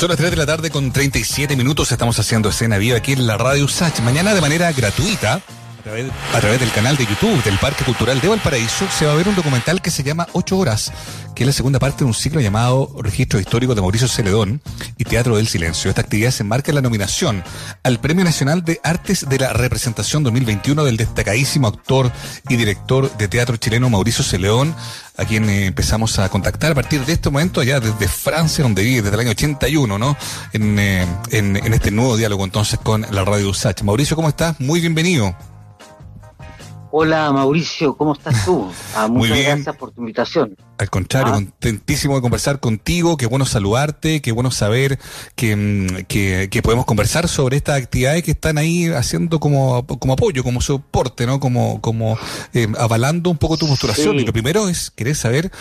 Son 0.00 0.08
las 0.08 0.16
3 0.16 0.30
de 0.30 0.36
la 0.38 0.46
tarde 0.46 0.70
con 0.70 0.92
37 0.92 1.56
minutos. 1.56 1.92
Estamos 1.92 2.18
haciendo 2.18 2.48
escena 2.48 2.78
viva 2.78 2.96
aquí 2.96 3.12
en 3.12 3.26
la 3.26 3.36
Radio 3.36 3.68
Sach. 3.68 4.00
Mañana 4.00 4.32
de 4.32 4.40
manera 4.40 4.72
gratuita 4.72 5.42
a 6.32 6.40
través, 6.40 6.60
del 6.60 6.70
canal 6.72 6.96
de 6.96 7.06
YouTube 7.06 7.42
del 7.42 7.58
Parque 7.58 7.84
Cultural 7.84 8.20
de 8.20 8.28
Valparaíso 8.28 8.86
se 8.90 9.06
va 9.06 9.12
a 9.12 9.14
ver 9.14 9.28
un 9.28 9.34
documental 9.34 9.80
que 9.80 9.90
se 9.90 10.02
llama 10.02 10.26
Ocho 10.34 10.58
Horas, 10.58 10.92
que 11.34 11.42
es 11.42 11.46
la 11.46 11.54
segunda 11.54 11.78
parte 11.78 11.98
de 12.00 12.04
un 12.04 12.12
ciclo 12.12 12.40
llamado 12.40 12.94
Registro 12.98 13.40
Histórico 13.40 13.74
de 13.74 13.80
Mauricio 13.80 14.06
Celedón 14.06 14.60
y 14.98 15.04
Teatro 15.04 15.36
del 15.36 15.48
Silencio. 15.48 15.88
Esta 15.88 16.02
actividad 16.02 16.32
se 16.32 16.42
enmarca 16.42 16.70
en 16.70 16.74
la 16.74 16.82
nominación 16.82 17.42
al 17.82 17.98
Premio 17.98 18.24
Nacional 18.24 18.62
de 18.62 18.78
Artes 18.84 19.26
de 19.26 19.38
la 19.38 19.54
Representación 19.54 20.22
2021 20.22 20.84
del 20.84 20.98
destacadísimo 20.98 21.68
actor 21.68 22.12
y 22.48 22.56
director 22.56 23.10
de 23.16 23.28
teatro 23.28 23.56
chileno 23.56 23.88
Mauricio 23.88 24.22
Celedón, 24.22 24.74
a 25.20 25.26
quien 25.26 25.48
eh, 25.50 25.66
empezamos 25.66 26.18
a 26.18 26.28
contactar 26.30 26.72
a 26.72 26.74
partir 26.74 27.04
de 27.04 27.12
este 27.12 27.28
momento, 27.28 27.60
allá 27.60 27.78
desde 27.78 28.08
Francia, 28.08 28.64
donde 28.64 28.82
vive 28.82 29.02
desde 29.02 29.14
el 29.14 29.20
año 29.20 29.30
81, 29.30 29.98
¿no? 29.98 30.16
En, 30.54 30.78
eh, 30.78 31.06
en, 31.30 31.56
en 31.56 31.74
este 31.74 31.90
nuevo 31.90 32.16
diálogo 32.16 32.44
entonces 32.44 32.80
con 32.82 33.06
la 33.10 33.24
Radio 33.24 33.50
USACH. 33.50 33.82
Mauricio, 33.82 34.16
¿cómo 34.16 34.30
estás? 34.30 34.58
Muy 34.58 34.80
bienvenido. 34.80 35.36
Hola 36.92 37.30
Mauricio, 37.32 37.96
¿cómo 37.96 38.14
estás 38.14 38.44
tú? 38.44 38.70
Ah, 38.96 39.06
muchas 39.06 39.38
gracias 39.38 39.76
por 39.76 39.92
tu 39.92 40.00
invitación. 40.00 40.56
Al 40.76 40.90
contrario, 40.90 41.32
ah. 41.32 41.36
contentísimo 41.36 42.16
de 42.16 42.22
conversar 42.22 42.58
contigo, 42.58 43.16
qué 43.16 43.26
bueno 43.26 43.46
saludarte, 43.46 44.20
qué 44.20 44.32
bueno 44.32 44.50
saber 44.50 44.98
que, 45.36 45.54
mm, 45.54 46.04
que, 46.06 46.60
podemos 46.62 46.86
conversar 46.86 47.28
sobre 47.28 47.56
estas 47.56 47.80
actividades 47.80 48.24
que 48.24 48.32
están 48.32 48.58
ahí 48.58 48.86
haciendo 48.88 49.38
como, 49.38 49.86
como 49.86 50.14
apoyo, 50.14 50.42
como 50.42 50.60
soporte, 50.60 51.24
¿no? 51.24 51.38
Como, 51.38 51.80
como 51.80 52.18
eh, 52.52 52.66
avalando 52.78 53.30
un 53.30 53.38
poco 53.38 53.56
tu 53.56 53.68
postulación. 53.68 54.18
Y 54.18 54.24
lo 54.24 54.32
primero 54.32 54.68
es 54.68 54.90
querer 54.90 55.14
saber 55.14 55.52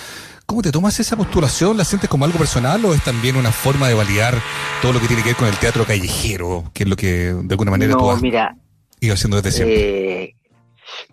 ¿Cómo 0.49 0.63
te 0.63 0.71
tomas 0.71 0.99
esa 0.99 1.15
postulación? 1.15 1.77
¿La 1.77 1.85
sientes 1.85 2.09
como 2.09 2.25
algo 2.25 2.39
personal 2.39 2.83
o 2.83 2.95
es 2.95 3.03
también 3.03 3.35
una 3.35 3.51
forma 3.51 3.87
de 3.87 3.93
validar 3.93 4.33
todo 4.81 4.93
lo 4.93 4.99
que 4.99 5.05
tiene 5.05 5.21
que 5.21 5.29
ver 5.29 5.35
con 5.35 5.47
el 5.47 5.55
teatro 5.57 5.85
callejero, 5.85 6.71
que 6.73 6.85
es 6.85 6.89
lo 6.89 6.95
que 6.95 7.35
de 7.35 7.53
alguna 7.53 7.69
manera 7.69 7.95
tú 7.95 8.09
has 8.09 8.19
mira, 8.19 8.57
ido 8.99 9.13
haciendo 9.13 9.39
desde 9.39 9.51
siempre? 9.51 10.23
Eh, 10.23 10.35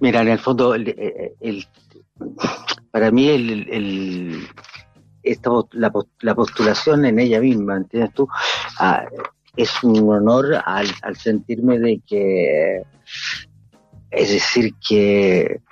Mira, 0.01 0.23
en 0.23 0.29
el 0.29 0.39
fondo, 0.39 0.75
el, 0.75 1.67
para 2.91 3.11
mí 3.11 3.29
el, 3.29 4.47
esta, 5.23 5.51
la, 5.73 5.93
la, 6.21 6.35
postulación 6.35 7.05
en 7.05 7.19
ella 7.19 7.41
misma, 7.41 7.77
¿entiendes 7.77 8.13
tú? 8.15 8.29
Ah, 8.79 9.07
es 9.57 9.83
un 9.83 10.09
honor 10.11 10.63
al 10.65 11.17
sentirme 11.17 11.79
de 11.79 12.01
que, 12.07 12.83
es 14.11 14.31
decir, 14.31 14.75
que 14.87 15.63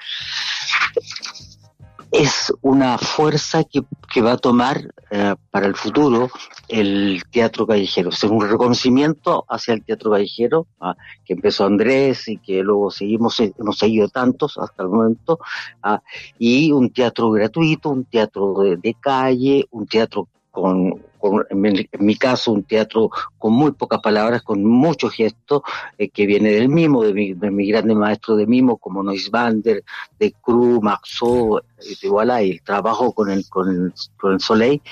es 2.15 2.53
una 2.63 2.97
fuerza 2.97 3.65
que, 3.65 3.83
que 4.13 4.23
va 4.23 4.33
a 4.33 4.37
tomar 4.37 4.95
eh, 5.11 5.35
para 5.51 5.67
el 5.67 5.75
futuro 5.75 6.31
el 6.69 7.23
teatro 7.31 7.67
callejero. 7.67 8.11
Es 8.11 8.23
un 8.23 8.41
reconocimiento 8.41 9.45
hacia 9.49 9.75
el 9.75 9.85
teatro 9.85 10.13
callejero, 10.13 10.69
ah, 10.81 10.95
que 11.25 11.33
empezó 11.33 11.67
Andrés 11.67 12.29
y 12.29 12.39
que 12.39 12.63
luego 12.63 12.93
seguimos, 12.93 13.41
eh, 13.41 13.53
hemos 13.59 13.79
seguido 13.79 14.09
tantos 14.09 14.57
hasta 14.59 14.85
el 14.85 14.91
momento, 14.91 15.41
ah, 15.83 16.01
y 16.39 16.71
un 16.71 16.91
teatro 16.91 17.31
gratuito, 17.33 17.91
un 17.91 18.05
teatro 18.05 18.55
de 18.81 18.97
calle, 19.01 19.67
un 19.73 19.87
teatro 19.87 20.29
con 20.55 21.03
en, 21.51 21.89
mi, 22.01 22.17
caso, 22.17 22.53
un 22.53 22.65
teatro 22.65 23.11
con 23.39 23.53
muy 23.53 23.73
pocas 23.73 24.01
palabras, 24.01 24.43
con 24.43 24.65
mucho 24.65 25.09
gesto, 25.09 25.63
eh, 25.99 26.09
que 26.09 26.27
viene 26.27 26.51
del 26.51 26.69
mimo, 26.69 27.03
de 27.03 27.15
mi, 27.15 27.33
de 27.33 27.51
mi 27.51 27.69
grande 27.69 27.95
maestro 27.95 28.37
de 28.37 28.47
mimo, 28.47 28.77
como 28.77 29.03
Noisbander, 29.03 29.83
de 30.19 30.33
Cru, 30.33 30.81
Maxo, 30.83 31.63
de 31.79 32.45
y 32.47 32.51
el 32.51 32.63
trabajo 32.63 33.13
con 33.13 33.31
el, 33.31 33.49
con 33.49 33.69
el, 33.69 33.95
con 34.19 34.35
el 34.35 34.41
Soleil. 34.41 34.83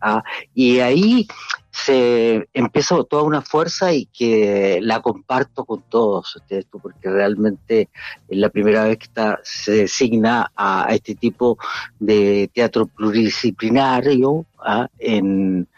Ah, 0.00 0.22
y 0.54 0.80
ahí 0.80 1.26
se 1.70 2.48
empezó 2.52 3.04
toda 3.04 3.22
una 3.22 3.40
fuerza 3.40 3.92
y 3.94 4.06
que 4.06 4.78
la 4.82 5.00
comparto 5.00 5.64
con 5.64 5.82
todos 5.88 6.36
ustedes, 6.36 6.66
porque 6.70 7.08
realmente 7.08 7.88
es 8.28 8.38
la 8.38 8.50
primera 8.50 8.84
vez 8.84 8.98
que 8.98 9.04
está, 9.04 9.40
se 9.42 9.72
designa 9.72 10.52
a, 10.54 10.88
este 10.90 11.14
tipo 11.14 11.56
de 11.98 12.50
teatro 12.52 12.86
pluridisciplinario 12.86 14.44
¿ah? 14.64 14.88
en, 14.98 15.68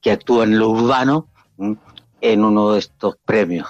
que 0.00 0.10
actúa 0.10 0.44
en 0.44 0.58
lo 0.58 0.70
urbano 0.70 1.28
en 2.20 2.44
uno 2.44 2.72
de 2.72 2.78
estos 2.78 3.16
premios, 3.24 3.68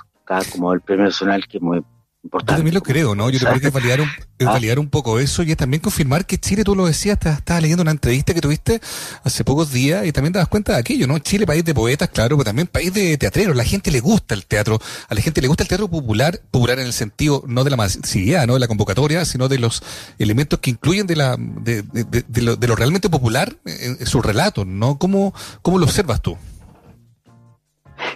como 0.53 0.73
el 0.73 0.81
premio 0.81 1.07
nacional 1.07 1.47
que 1.47 1.61
muy 1.61 1.85
yo 2.33 2.41
también 2.41 2.75
lo 2.75 2.83
creo, 2.83 3.15
¿no? 3.15 3.29
Yo 3.29 3.39
creo 3.39 3.61
que 3.61 3.67
es 3.67 3.73
validar 3.73 4.01
un, 4.01 4.09
ah. 4.41 4.45
validar 4.45 4.79
un 4.79 4.89
poco 4.89 5.19
eso 5.19 5.43
y 5.43 5.51
es 5.51 5.57
también 5.57 5.81
confirmar 5.81 6.27
que 6.27 6.39
Chile, 6.39 6.65
tú 6.65 6.75
lo 6.75 6.87
decías, 6.87 7.19
estabas 7.25 7.63
leyendo 7.63 7.83
una 7.83 7.91
entrevista 7.91 8.33
que 8.33 8.41
tuviste 8.41 8.81
hace 9.23 9.45
pocos 9.45 9.73
días 9.73 10.07
y 10.07 10.13
también 10.13 10.33
te 10.33 10.39
das 10.39 10.49
cuenta 10.49 10.73
de 10.73 10.79
aquello, 10.79 11.07
¿no? 11.07 11.19
Chile, 11.19 11.47
país 11.47 11.65
de 11.65 11.75
poetas, 11.75 12.09
claro, 12.09 12.37
pero 12.37 12.45
también 12.45 12.67
país 12.67 12.93
de 12.93 13.19
teatreros. 13.19 13.55
La 13.55 13.65
gente 13.65 13.91
le 13.91 14.01
gusta 14.01 14.35
el 14.35 14.47
teatro, 14.47 14.81
a 15.09 15.15
la 15.15 15.21
gente 15.21 15.41
le 15.41 15.49
gusta 15.49 15.65
el 15.65 15.69
teatro 15.69 15.89
popular, 15.89 16.41
popular 16.51 16.79
en 16.79 16.87
el 16.87 16.93
sentido 16.93 17.45
no 17.47 17.63
de 17.63 17.71
la 17.71 17.77
masividad, 17.77 18.47
no 18.47 18.55
de 18.55 18.61
la 18.61 18.69
convocatoria, 18.69 19.25
sino 19.25 19.49
de 19.49 19.59
los 19.59 19.83
elementos 20.19 20.59
que 20.61 20.71
incluyen 20.71 21.07
de 21.07 21.17
la 21.17 21.37
de, 21.39 21.83
de, 21.83 22.43
lo, 22.43 22.57
de 22.57 22.69
lo, 22.69 22.75
realmente 22.75 23.11
popular 23.11 23.55
en, 23.67 23.99
en 24.01 24.07
su 24.07 24.23
relato, 24.23 24.65
¿no? 24.65 24.99
¿Cómo, 24.99 25.35
¿Cómo 25.63 25.79
lo 25.79 25.85
observas 25.85 26.23
tú? 26.23 26.39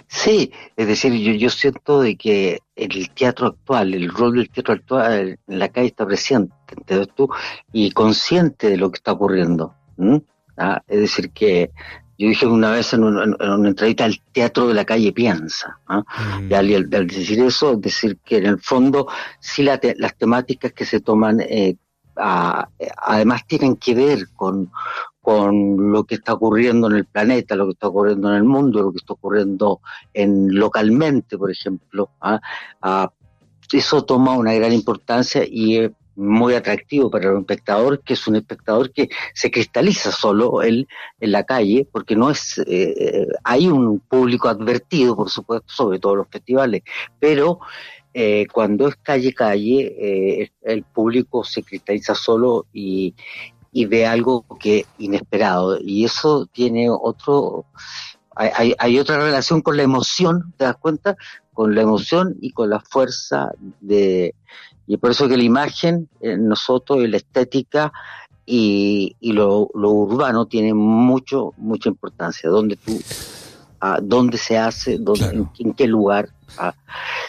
Sí, 0.07 0.51
es 0.75 0.87
decir, 0.87 1.13
yo, 1.13 1.33
yo 1.33 1.49
siento 1.49 2.01
de 2.01 2.15
que 2.15 2.59
el 2.79 3.09
teatro 3.11 3.47
actual, 3.47 3.93
el 3.93 4.09
rol 4.09 4.35
del 4.35 4.49
teatro 4.49 4.73
actual 4.73 5.39
en 5.47 5.59
la 5.59 5.69
calle 5.69 5.87
está 5.87 6.05
presente, 6.05 6.53
¿entiendes 6.75 7.09
tú? 7.15 7.29
Y 7.71 7.91
consciente 7.91 8.69
de 8.69 8.77
lo 8.77 8.91
que 8.91 8.97
está 8.97 9.11
ocurriendo. 9.11 9.75
¿Ah? 10.57 10.81
Es 10.87 10.99
decir, 10.99 11.31
que 11.31 11.71
yo 12.17 12.27
dije 12.27 12.45
una 12.45 12.71
vez 12.71 12.93
en, 12.93 13.03
una 13.03 13.67
entrevista, 13.67 14.05
el 14.05 14.21
teatro 14.31 14.67
de 14.67 14.73
la 14.73 14.85
calle 14.85 15.11
piensa. 15.11 15.79
¿ah? 15.87 16.03
Mm. 16.41 16.51
Y 16.51 16.53
al, 16.75 16.89
decir 16.89 17.41
eso, 17.41 17.75
decir 17.75 18.17
que 18.25 18.37
en 18.37 18.45
el 18.45 18.59
fondo 18.59 19.07
sí 19.39 19.63
las 19.63 19.79
temáticas 20.17 20.73
que 20.73 20.85
se 20.85 20.99
toman 20.99 21.39
eh, 21.41 21.75
además 22.15 23.47
tienen 23.47 23.77
que 23.77 23.95
ver 23.95 24.27
con, 24.35 24.71
con 25.21 25.91
lo 25.91 26.03
que 26.05 26.15
está 26.15 26.33
ocurriendo 26.33 26.87
en 26.87 26.95
el 26.95 27.05
planeta, 27.05 27.55
lo 27.55 27.65
que 27.65 27.73
está 27.73 27.87
ocurriendo 27.87 28.29
en 28.29 28.35
el 28.35 28.43
mundo, 28.43 28.81
lo 28.81 28.91
que 28.91 28.97
está 28.97 29.13
ocurriendo 29.13 29.81
en 30.13 30.55
localmente, 30.55 31.37
por 31.37 31.51
ejemplo. 31.51 32.09
¿ah? 32.21 32.39
Ah, 32.81 33.11
eso 33.71 34.03
toma 34.03 34.37
una 34.37 34.53
gran 34.53 34.73
importancia 34.73 35.43
y 35.47 35.77
es 35.77 35.91
muy 36.15 36.53
atractivo 36.53 37.09
para 37.09 37.31
un 37.31 37.39
espectador, 37.39 38.01
que 38.03 38.13
es 38.13 38.27
un 38.27 38.35
espectador 38.35 38.91
que 38.91 39.09
se 39.33 39.49
cristaliza 39.49 40.11
solo 40.11 40.61
en 40.63 40.85
la 41.19 41.43
calle, 41.43 41.87
porque 41.89 42.15
no 42.15 42.29
es, 42.29 42.57
eh, 42.57 42.65
eh, 42.67 43.27
hay 43.43 43.67
un 43.67 43.99
público 43.99 44.49
advertido, 44.49 45.15
por 45.15 45.29
supuesto, 45.29 45.67
sobre 45.71 45.99
todo 45.99 46.17
los 46.17 46.27
festivales, 46.27 46.83
pero 47.19 47.59
eh, 48.13 48.47
cuando 48.51 48.89
es 48.89 48.95
calle 48.97 49.33
calle, 49.33 50.51
el 50.63 50.83
público 50.83 51.43
se 51.45 51.63
cristaliza 51.63 52.15
solo 52.15 52.65
y, 52.73 53.15
y 53.71 53.85
ve 53.85 54.05
algo 54.05 54.45
que 54.59 54.85
inesperado. 54.97 55.77
Y 55.79 56.05
eso 56.05 56.47
tiene 56.51 56.87
otro, 56.89 57.65
hay, 58.35 58.73
hay, 58.77 58.99
otra 58.99 59.17
relación 59.17 59.61
con 59.61 59.77
la 59.77 59.83
emoción, 59.83 60.53
¿te 60.57 60.65
das 60.65 60.77
cuenta? 60.77 61.15
Con 61.53 61.75
la 61.75 61.81
emoción 61.81 62.35
y 62.41 62.51
con 62.51 62.69
la 62.69 62.79
fuerza 62.79 63.51
de... 63.81 64.33
Y 64.87 64.97
por 64.97 65.11
eso 65.11 65.27
que 65.27 65.37
la 65.37 65.43
imagen, 65.43 66.09
en 66.19 66.47
nosotros, 66.47 67.03
y 67.03 67.07
la 67.07 67.17
estética 67.17 67.91
y, 68.43 69.15
y 69.19 69.33
lo, 69.33 69.69
lo, 69.75 69.91
urbano 69.91 70.47
tiene 70.47 70.73
mucho, 70.73 71.53
mucha 71.57 71.89
importancia. 71.89 72.49
Donde 72.49 72.75
tú, 72.75 72.99
ah, 73.81 73.99
dónde 74.01 74.39
se 74.39 74.57
hace, 74.57 74.97
dónde, 74.97 75.45
en, 75.59 75.73
qué 75.73 75.85
lugar 75.85 76.29
ah, 76.57 76.73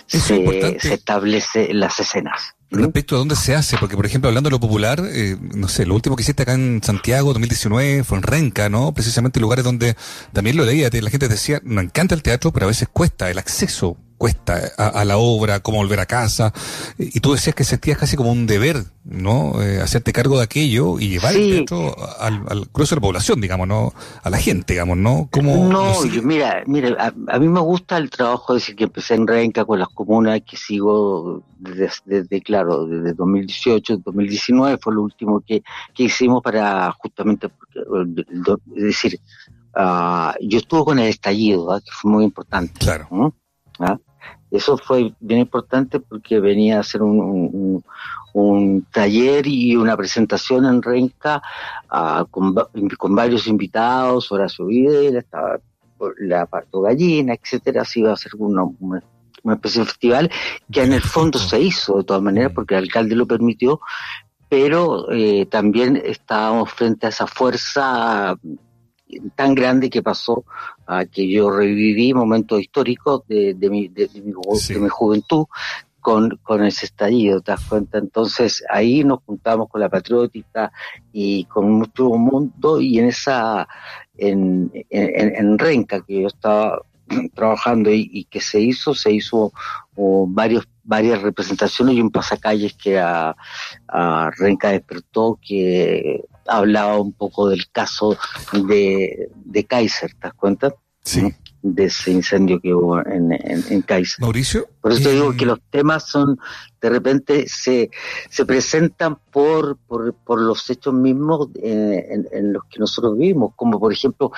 se, 0.06 0.80
se 0.80 0.94
establece 0.94 1.74
las 1.74 2.00
escenas. 2.00 2.54
Respecto 2.70 3.16
a 3.16 3.19
dónde 3.19 3.34
se 3.34 3.56
hace, 3.56 3.76
porque 3.78 3.97
por 3.97 4.06
ejemplo, 4.06 4.28
hablando 4.28 4.48
de 4.48 4.53
lo 4.53 4.60
popular, 4.60 5.03
eh, 5.04 5.36
no 5.41 5.66
sé, 5.66 5.86
lo 5.86 5.94
último 5.94 6.14
que 6.14 6.22
hiciste 6.22 6.44
acá 6.44 6.54
en 6.54 6.81
Santiago 6.82 7.32
2019 7.32 8.04
fue 8.04 8.19
en 8.19 8.22
Renca, 8.22 8.69
¿no? 8.69 8.94
Precisamente 8.94 9.41
lugares 9.41 9.64
donde 9.64 9.97
también 10.32 10.56
lo 10.56 10.64
leía, 10.64 10.88
la 10.93 11.11
gente 11.11 11.26
decía, 11.26 11.61
nos 11.64 11.82
encanta 11.82 12.14
el 12.14 12.22
teatro, 12.22 12.52
pero 12.52 12.67
a 12.67 12.69
veces 12.69 12.88
cuesta 12.93 13.28
el 13.28 13.38
acceso 13.38 13.96
cuesta 14.20 14.61
a, 14.76 15.02
la 15.06 15.17
obra, 15.17 15.61
cómo 15.61 15.78
volver 15.78 15.99
a 15.99 16.05
casa. 16.05 16.52
Y 16.99 17.20
tú 17.20 17.32
decías 17.32 17.56
que 17.56 17.64
sentías 17.64 17.96
casi 17.96 18.19
como 18.19 18.31
un 18.31 18.46
deber, 18.46 18.84
¿no? 19.02 19.62
Eh, 19.62 19.81
hacerte 19.81 20.12
cargo 20.12 20.37
de 20.37 20.44
aquello 20.44 21.00
y 21.00 21.08
llevar 21.08 21.34
el 21.34 21.64
teatro 21.64 21.96
al, 22.19 22.44
al 22.46 22.69
grueso 22.70 22.94
de 22.94 23.00
la 23.00 23.06
población, 23.06 23.40
digamos, 23.40 23.67
¿no? 23.67 23.94
A 24.22 24.28
la 24.28 24.37
gente, 24.37 24.75
digamos, 24.75 24.99
¿no? 24.99 25.31
como 25.32 25.70
no, 25.70 26.05
yo, 26.05 26.22
mira, 26.22 26.62
mira, 26.67 27.14
a, 27.28 27.38
mí 27.38 27.49
me 27.49 27.61
gusta 27.61 27.96
el 27.96 28.11
trabajo, 28.11 28.52
decir, 28.52 28.76
que 28.76 28.84
empecé 28.84 29.14
en 29.14 29.26
Renca 29.26 29.64
con 29.64 29.78
las 29.78 29.88
comunas, 29.88 30.43
que 30.43 30.58
sigo 30.58 31.43
desde, 31.58 32.43
claro, 32.43 32.84
desde 32.84 33.14
2018, 33.14 34.02
2019 34.05 34.76
fue 34.82 34.94
lo 34.96 35.02
último 35.02 35.40
que, 35.40 35.62
que 35.94 36.02
hicimos 36.02 36.43
para 36.43 36.93
justamente, 36.93 37.49
es 38.76 38.82
decir, 38.82 39.19
uh, 39.76 40.32
yo 40.43 40.58
estuve 40.58 40.84
con 40.84 40.99
el 40.99 41.08
estallido, 41.08 41.81
que 41.82 41.90
fue 41.90 42.11
muy 42.11 42.25
importante. 42.25 42.78
Claro. 42.81 43.34
¿Ah? 43.78 43.99
Eso 44.50 44.76
fue 44.76 45.12
bien 45.20 45.41
importante 45.41 46.00
porque 46.00 46.41
venía 46.41 46.79
a 46.79 46.81
hacer 46.81 47.02
un, 47.02 47.82
un, 48.32 48.87
taller 48.91 49.47
y 49.47 49.76
una 49.76 49.97
presentación 49.97 50.64
en 50.64 50.82
Renca 50.82 51.41
ah, 51.88 52.25
con, 52.31 52.55
con, 52.99 53.14
varios 53.14 53.47
invitados, 53.47 54.31
Horacio 54.32 54.67
Vidal, 54.67 55.17
estaba 55.17 55.61
la 56.19 56.47
Pato 56.47 56.81
Gallina, 56.81 57.35
etcétera, 57.35 57.85
se 57.85 58.00
iba 58.00 58.11
a 58.11 58.14
hacer 58.14 58.32
una, 58.38 58.64
una, 58.81 59.02
especie 59.55 59.81
de 59.81 59.87
festival 59.87 60.31
que 60.70 60.82
en 60.82 60.93
el 60.93 61.03
fondo 61.03 61.38
se 61.38 61.61
hizo 61.61 61.99
de 61.99 62.05
todas 62.05 62.23
maneras 62.23 62.53
porque 62.55 62.75
el 62.75 62.85
alcalde 62.85 63.14
lo 63.14 63.26
permitió, 63.26 63.81
pero 64.49 65.11
eh, 65.12 65.46
también 65.46 66.00
estábamos 66.05 66.70
frente 66.73 67.06
a 67.06 67.11
esa 67.11 67.26
fuerza 67.26 68.37
tan 69.34 69.54
grande 69.54 69.90
que 69.90 70.02
pasó 70.02 70.44
a 70.86 71.04
que 71.04 71.28
yo 71.30 71.50
reviví 71.50 72.14
momentos 72.14 72.60
históricos 72.60 73.22
de, 73.28 73.54
de, 73.54 73.70
mi, 73.70 73.88
de, 73.88 74.08
mi, 74.22 74.32
juventud 74.88 75.46
con, 76.00 76.38
con 76.42 76.64
ese 76.64 76.86
estallido, 76.86 77.40
¿te 77.40 77.52
das 77.52 77.64
cuenta? 77.66 77.98
Entonces 77.98 78.64
ahí 78.70 79.04
nos 79.04 79.20
juntamos 79.24 79.68
con 79.68 79.80
la 79.80 79.88
patriótica 79.88 80.72
y 81.12 81.44
con 81.44 81.70
mucho 81.70 82.08
mundo 82.10 82.80
y 82.80 82.98
en 82.98 83.06
esa, 83.06 83.68
en, 84.16 84.70
en, 84.88 85.36
en 85.36 85.58
Renca 85.58 86.00
que 86.00 86.22
yo 86.22 86.28
estaba 86.28 86.80
trabajando 87.34 87.92
y, 87.92 88.08
y, 88.12 88.24
que 88.24 88.40
se 88.40 88.60
hizo, 88.60 88.94
se 88.94 89.12
hizo 89.12 89.52
varios, 90.28 90.68
varias 90.82 91.20
representaciones 91.22 91.96
y 91.96 92.00
un 92.00 92.10
pasacalles 92.10 92.74
que 92.74 92.98
a, 92.98 93.36
a 93.88 94.30
Renca 94.36 94.70
despertó 94.70 95.38
que 95.40 96.24
hablaba 96.50 96.99
un 96.99 97.12
poco 97.12 97.49
del 97.49 97.70
caso 97.70 98.19
de, 98.52 99.31
de 99.44 99.64
Kaiser, 99.64 100.11
¿te 100.12 100.19
das 100.23 100.35
cuenta? 100.35 100.75
Sí. 101.02 101.32
De 101.62 101.85
ese 101.85 102.11
incendio 102.11 102.61
que 102.61 102.75
hubo 102.75 102.99
en, 103.06 103.32
en, 103.32 103.64
en 103.69 103.82
Kaiser. 103.82 104.20
Mauricio. 104.20 104.67
Por 104.81 104.93
eso 104.93 105.11
eh... 105.11 105.12
digo 105.12 105.37
que 105.37 105.47
los 105.47 105.61
temas 105.70 106.08
son, 106.08 106.38
de 106.81 106.91
repente, 106.91 107.47
se, 107.49 107.91
se 108.29 108.44
presentan 108.44 109.19
por, 109.31 109.76
por, 109.76 110.14
por 110.14 110.41
los 110.41 110.69
hechos 110.70 110.94
mismos 110.94 111.49
eh, 111.62 112.06
en, 112.11 112.29
en, 112.32 112.53
los 112.53 112.64
que 112.64 112.79
nosotros 112.79 113.17
vivimos, 113.17 113.53
como 113.56 113.79
por 113.79 113.93
ejemplo, 113.93 114.32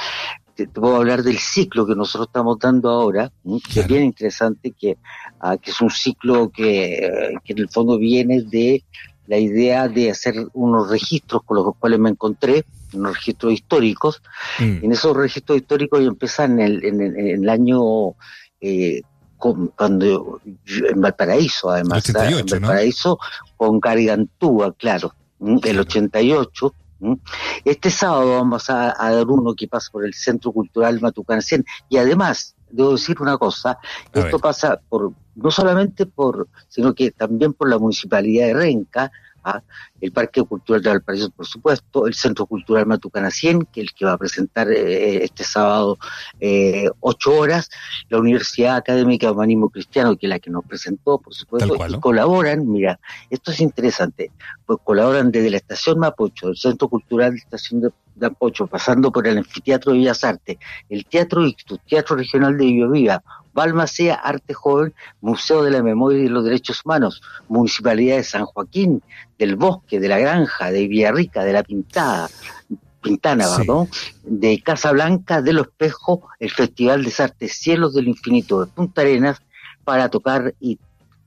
te, 0.55 0.67
te, 0.67 0.81
puedo 0.81 0.97
hablar 0.97 1.23
del 1.23 1.39
ciclo 1.39 1.87
que 1.87 1.95
nosotros 1.95 2.29
estamos 2.29 2.59
dando 2.59 2.91
ahora, 2.91 3.33
que 3.73 3.81
es 3.81 3.87
bien 3.87 4.03
interesante, 4.05 4.73
que, 4.73 4.99
uh, 5.43 5.57
que 5.59 5.71
es 5.71 5.81
un 5.81 5.91
ciclo 5.91 6.51
que, 6.51 7.35
que 7.45 7.53
en 7.53 7.59
el 7.59 7.69
fondo 7.69 7.99
viene 7.99 8.43
de 8.43 8.85
la 9.27 9.39
idea 9.39 9.89
de 9.89 10.11
hacer 10.11 10.35
unos 10.53 10.91
registros 10.91 11.43
con 11.45 11.57
los 11.57 11.77
cuales 11.77 11.99
me 11.99 12.11
encontré, 12.11 12.65
unos 12.93 13.15
registros 13.15 13.53
históricos. 13.53 14.23
Mm. 14.59 14.85
En 14.85 14.93
esos 14.93 15.17
registros 15.17 15.59
históricos 15.59 16.01
yo 16.01 16.09
empecé 16.09 16.45
en 16.45 16.61
el, 16.61 16.85
en 16.85 17.01
el, 17.01 17.19
en 17.19 17.43
el 17.43 17.49
año 17.49 17.81
eh, 18.61 19.03
con, 19.39 19.69
cuando 19.69 20.41
en 20.67 21.01
Valparaíso, 21.01 21.71
además, 21.71 22.09
88, 22.09 22.39
en 22.39 22.63
Valparaíso 22.63 23.19
¿no? 23.21 23.57
con 23.57 23.81
Garigantúa, 23.81 24.73
claro, 24.75 25.15
el 25.41 25.81
88. 25.81 26.75
Este 27.65 27.91
sábado 27.91 28.35
vamos 28.35 28.71
a, 28.71 28.95
a, 28.97 29.11
dar 29.11 29.27
uno 29.27 29.55
que 29.55 29.67
pasa 29.67 29.91
por 29.91 30.05
el 30.05 30.15
Centro 30.15 30.53
Cultural 30.53 31.01
Matucana 31.01 31.41
100 31.41 31.65
y 31.89 31.97
además 31.97 32.55
debo 32.71 32.93
decir 32.93 33.21
una 33.21 33.37
cosa, 33.37 33.73
a 33.73 33.79
esto 34.15 34.23
ver. 34.23 34.41
pasa 34.41 34.81
por 34.89 35.13
no 35.35 35.51
solamente 35.51 36.07
por, 36.07 36.49
sino 36.69 36.95
que 36.95 37.11
también 37.11 37.53
por 37.53 37.69
la 37.69 37.79
municipalidad 37.79 38.47
de 38.47 38.55
Renca, 38.55 39.13
¿ah? 39.45 39.63
el 40.01 40.13
Parque 40.13 40.43
Cultural 40.43 40.83
de 40.83 40.91
Valparaíso, 40.91 41.31
por 41.31 41.47
supuesto, 41.47 42.07
el 42.07 42.15
Centro 42.15 42.47
Cultural 42.47 42.87
Matucana 42.87 43.31
100, 43.31 43.67
que 43.73 43.81
es 43.81 43.89
el 43.89 43.95
que 43.95 44.05
va 44.05 44.13
a 44.13 44.19
presentar 44.19 44.71
eh, 44.71 45.25
este 45.25 45.45
sábado 45.45 45.99
eh, 46.41 46.89
ocho 47.01 47.35
horas, 47.35 47.71
la 48.09 48.19
Universidad 48.19 48.77
Académica 48.77 49.27
de 49.27 49.33
Humanismo 49.33 49.71
Cristiano, 49.71 50.17
que 50.17 50.27
es 50.27 50.31
la 50.31 50.39
que 50.39 50.51
nos 50.51 50.65
presentó, 50.65 51.19
por 51.19 51.35
supuesto, 51.35 51.77
cual, 51.77 51.93
¿no? 51.93 51.99
y 51.99 52.01
colaboran, 52.01 52.69
mira, 52.69 52.99
esto 53.31 53.53
es 53.53 53.61
interesante, 53.61 54.31
pues 54.67 54.79
colaboran 54.83 55.31
desde 55.31 55.51
la 55.51 55.57
Estación 55.59 55.99
Mapocho, 55.99 56.49
el 56.49 56.57
Centro 56.57 56.89
Cultural 56.89 57.33
de 57.33 57.39
Estación 57.39 57.81
de 57.81 57.91
Mapocho, 58.17 58.67
pasando 58.67 59.11
por 59.13 59.27
el 59.27 59.39
Anfiteatro 59.39 59.93
de 59.93 59.99
Bellas 59.99 60.25
Artes, 60.25 60.59
el 60.89 61.07
Teatro 61.07 61.47
Ictus, 61.47 61.81
Teatro 61.89 62.17
Regional 62.17 62.57
de 62.57 62.65
Biobío, 62.65 63.23
Balmacea, 63.53 64.15
Arte 64.15 64.55
Joven, 64.55 64.95
Museo 65.21 65.63
de 65.63 65.71
la 65.71 65.83
Memoria 65.83 66.23
y 66.23 66.29
los 66.29 66.45
Derechos 66.45 66.83
Humanos, 66.85 67.23
Municipalidad 67.49 68.17
de 68.17 68.25
San 68.25 68.45
Joaquín, 68.45 69.03
del 69.39 69.57
Bosque, 69.57 70.01
de 70.01 70.09
la 70.09 70.19
Granja, 70.19 70.71
de 70.71 70.89
Villarrica, 70.89 71.45
de 71.45 71.53
la 71.53 71.63
Pintada, 71.63 72.29
Pintana, 73.03 73.47
sí. 73.47 73.59
perdón, 73.59 73.89
de 74.23 74.63
Casa 74.63 74.93
Blanca, 74.93 75.43
de 75.43 75.53
Los 75.53 75.67
Espejos, 75.67 76.21
el 76.39 76.51
Festival 76.51 77.05
de 77.05 77.15
Artes 77.19 77.53
Cielos 77.55 77.95
del 77.95 78.09
Infinito 78.09 78.65
de 78.65 78.71
Punta 78.71 79.01
Arenas, 79.03 79.43
para 79.85 80.09
tocar 80.09 80.55
y 80.61 80.79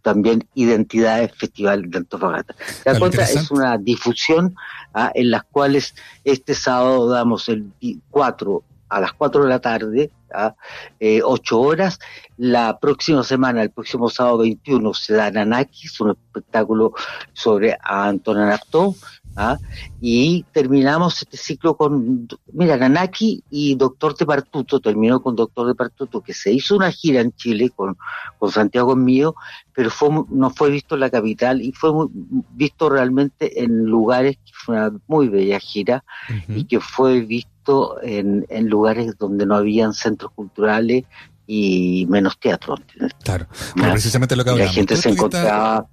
también 0.02 0.48
Identidades 0.54 1.32
Festival 1.36 1.90
de 1.90 1.98
Antofagasta. 1.98 2.56
La 2.58 2.84
claro, 2.84 3.00
cuenta 3.00 3.24
es 3.24 3.50
una 3.52 3.78
difusión 3.78 4.56
¿ah? 4.94 5.12
en 5.14 5.32
las 5.32 5.44
cuales 5.46 5.96
este 6.24 6.54
sábado 6.54 7.10
damos 7.10 7.50
el 7.50 7.72
4 8.12 8.64
a 8.96 9.02
las 9.02 9.12
4 9.12 9.44
de 9.44 9.50
la 9.50 9.60
tarde, 9.60 10.10
¿ah? 10.34 10.56
eh, 11.02 11.22
8 11.22 11.60
horas. 11.60 12.00
La 12.38 12.80
próxima 12.80 13.24
semana, 13.24 13.62
el 13.62 13.70
próximo 13.70 14.10
sábado 14.10 14.38
21, 14.38 14.94
se 14.94 15.14
da 15.16 15.30
Nanakis, 15.30 16.00
un 16.00 16.12
espectáculo 16.12 16.94
sobre 17.34 17.78
Anton 17.84 18.38
Anaptó, 18.38 18.96
¿ah? 19.36 19.58
y 20.00 20.46
terminamos 20.54 21.22
este 21.22 21.36
ciclo 21.36 21.76
con, 21.76 22.30
mira, 22.54 22.78
Nanaki 22.78 23.44
y 23.50 23.76
Doctor 23.76 24.16
de 24.16 24.26
Partuto, 24.26 24.80
terminó 24.80 25.22
con 25.22 25.36
Doctor 25.36 25.68
de 25.68 25.76
Partuto, 25.76 26.22
que 26.22 26.34
se 26.34 26.54
hizo 26.54 26.78
una 26.78 26.90
gira 26.90 27.20
en 27.20 27.34
Chile 27.34 27.72
con, 27.76 27.98
con 28.40 28.50
Santiago 28.50 28.96
Mío, 28.96 29.36
pero 29.74 29.90
fue, 29.90 30.10
no 30.30 30.52
fue 30.52 30.70
visto 30.70 30.96
en 30.96 31.02
la 31.02 31.10
capital 31.10 31.62
y 31.62 31.74
fue 31.74 31.92
muy, 31.92 32.08
visto 32.54 32.88
realmente 32.88 33.62
en 33.62 33.84
lugares, 33.84 34.38
que 34.38 34.54
fue 34.54 34.76
una 34.78 34.98
muy 35.08 35.28
bella 35.28 35.60
gira, 35.60 36.06
uh 36.30 36.34
-huh. 36.34 36.60
y 36.60 36.64
que 36.64 36.80
fue 36.80 37.20
visto 37.20 37.55
en, 38.02 38.46
en 38.50 38.70
lugares 38.70 39.18
donde 39.18 39.46
no 39.46 39.56
habían 39.56 39.94
centros 39.94 40.32
culturales 40.34 41.04
y 41.48 42.06
menos 42.10 42.40
teatro. 42.40 42.76
Claro, 43.24 43.48
bueno, 43.76 43.92
precisamente 43.94 44.36
lo 44.36 44.44
que 44.44 44.50
hablamos. 44.52 44.72
La 44.72 44.74
gente 44.74 44.96
se 44.98 45.10
encontraba... 45.10 45.88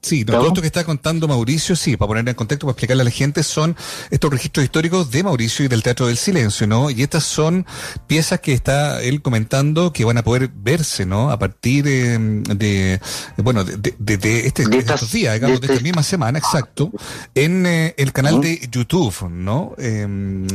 Sí, 0.00 0.24
no, 0.24 0.34
todo 0.34 0.48
esto 0.48 0.60
que 0.60 0.68
está 0.68 0.84
contando 0.84 1.26
Mauricio, 1.26 1.74
sí, 1.74 1.96
para 1.96 2.06
poner 2.08 2.28
en 2.28 2.34
contexto, 2.34 2.66
para 2.66 2.72
explicarle 2.72 3.02
a 3.02 3.04
la 3.04 3.10
gente, 3.10 3.42
son 3.42 3.76
estos 4.10 4.30
registros 4.30 4.64
históricos 4.64 5.10
de 5.10 5.24
Mauricio 5.24 5.64
y 5.64 5.68
del 5.68 5.82
Teatro 5.82 6.06
del 6.06 6.16
Silencio, 6.16 6.68
¿no? 6.68 6.88
Y 6.88 7.02
estas 7.02 7.24
son 7.24 7.66
piezas 8.06 8.40
que 8.40 8.52
está 8.52 9.02
él 9.02 9.22
comentando 9.22 9.92
que 9.92 10.04
van 10.04 10.16
a 10.16 10.22
poder 10.22 10.50
verse, 10.54 11.04
¿no? 11.04 11.30
A 11.30 11.38
partir 11.38 11.86
eh, 11.88 12.16
de, 12.18 13.00
bueno, 13.38 13.64
de, 13.64 13.76
de, 13.76 14.16
de, 14.16 14.46
este, 14.46 14.66
de, 14.66 14.78
estas, 14.78 15.02
estos 15.02 15.12
días, 15.12 15.34
digamos, 15.34 15.60
de, 15.60 15.66
esta 15.66 15.82
misma 15.82 16.04
semana, 16.04 16.38
exacto, 16.38 16.92
en 17.34 17.66
eh, 17.66 17.94
el 17.98 18.12
canal 18.12 18.40
de 18.40 18.68
YouTube, 18.70 19.28
¿no? 19.28 19.74
Eh, 19.78 20.06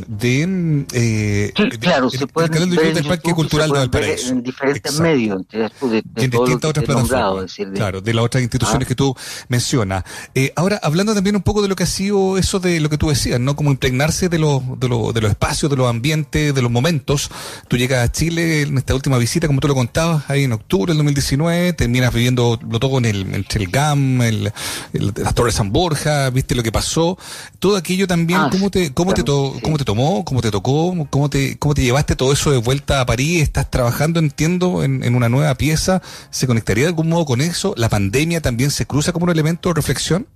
de, 0.08 0.86
eh, 0.94 1.54
sí, 1.56 1.70
claro, 1.80 2.10
se 2.10 2.28
puede 2.28 2.48
el 2.48 2.54
canal 2.54 2.70
de 2.70 2.76
YouTube 2.78 2.94
del 2.94 3.08
Parque 3.08 3.34
Cultural 3.34 3.70
de 3.72 3.80
Valparaíso. 3.80 4.30
En 4.30 4.42
diferentes 4.42 4.94
exacto. 4.94 5.04
medios, 5.04 5.42
de, 5.50 6.04
en 6.16 6.30
distintas 6.30 6.70
otras 6.70 6.86
plataformas. 6.86 7.56
Claro, 7.76 8.00
de 8.00 8.14
las 8.14 8.24
otras 8.24 8.42
instituciones 8.42 8.86
ah. 8.86 8.88
que 8.88 8.96
tú 8.96 9.14
menciona. 9.48 10.06
Eh, 10.36 10.54
ahora, 10.56 10.80
hablando 10.84 11.14
también 11.14 11.36
un 11.36 11.42
poco 11.42 11.62
de 11.62 11.68
lo 11.68 11.76
que 11.76 11.84
ha 11.84 11.88
sido 11.88 12.38
eso 12.38 12.60
de 12.60 12.80
lo 12.80 12.90
que 12.90 12.98
tú 12.98 13.10
decías, 13.10 13.40
¿no? 13.40 13.56
Como 13.56 13.72
impregnarse 13.72 14.30
de 14.30 14.40
los, 14.40 14.62
de 14.80 14.90
los, 14.90 15.14
de 15.14 15.22
los 15.22 15.32
espacios, 15.32 15.70
de 15.70 15.78
los 15.78 15.90
ambientes, 15.90 16.54
de 16.54 16.62
los 16.62 16.72
momentos. 16.72 17.30
Tú 17.68 17.78
llegas 17.78 18.04
a 18.04 18.12
Chile 18.12 18.62
en 18.62 18.78
esta 18.78 18.96
última 18.96 19.18
visita, 19.18 19.48
como 19.48 19.60
tú 19.60 19.68
lo 19.68 19.76
contabas, 19.76 20.30
ahí 20.30 20.44
en 20.44 20.54
octubre 20.54 20.92
del 20.92 20.98
2019, 20.98 21.74
terminas 21.74 22.14
viviendo 22.14 22.60
lo 22.70 22.80
todo 22.80 22.98
en 22.98 23.06
el, 23.06 23.34
entre 23.34 23.64
el 23.64 23.70
GAM, 23.70 24.22
el, 24.22 24.52
el, 24.94 25.14
las 25.16 25.34
Torres 25.34 25.56
San 25.56 25.72
Borja, 25.72 26.30
viste 26.30 26.56
lo 26.56 26.64
que 26.64 26.72
pasó. 26.72 27.18
Todo 27.60 27.78
aquello 27.78 28.08
también, 28.08 28.40
ah, 28.40 28.50
¿cómo 28.52 28.70
te, 28.70 28.94
cómo 28.94 29.14
te, 29.14 29.24
to, 29.24 29.54
sí. 29.56 29.62
cómo 29.62 29.78
te 29.78 29.86
tomó, 29.86 30.26
cómo 30.26 30.42
te 30.42 30.52
tocó, 30.52 31.08
cómo 31.10 31.30
te, 31.30 31.58
cómo 31.58 31.74
te 31.74 31.82
llevaste 31.82 32.16
todo 32.16 32.34
eso 32.34 32.52
de 32.52 32.58
vuelta 32.58 33.02
a 33.02 33.06
París? 33.06 33.42
Estás 33.42 33.70
trabajando, 33.70 34.20
entiendo, 34.20 34.84
en, 34.84 35.04
en 35.04 35.16
una 35.16 35.30
nueva 35.30 35.56
pieza. 35.56 36.02
¿Se 36.30 36.48
conectaría 36.48 36.84
de 36.84 36.90
algún 36.90 37.10
modo 37.10 37.26
con 37.26 37.42
eso? 37.42 37.74
¿La 37.78 37.90
pandemia 37.90 38.42
también 38.42 38.72
se 38.72 38.86
cruza 38.86 39.12
como 39.12 39.23
un 39.24 39.30
elemento 39.30 39.70
de 39.70 39.76
reflexión? 39.76 40.28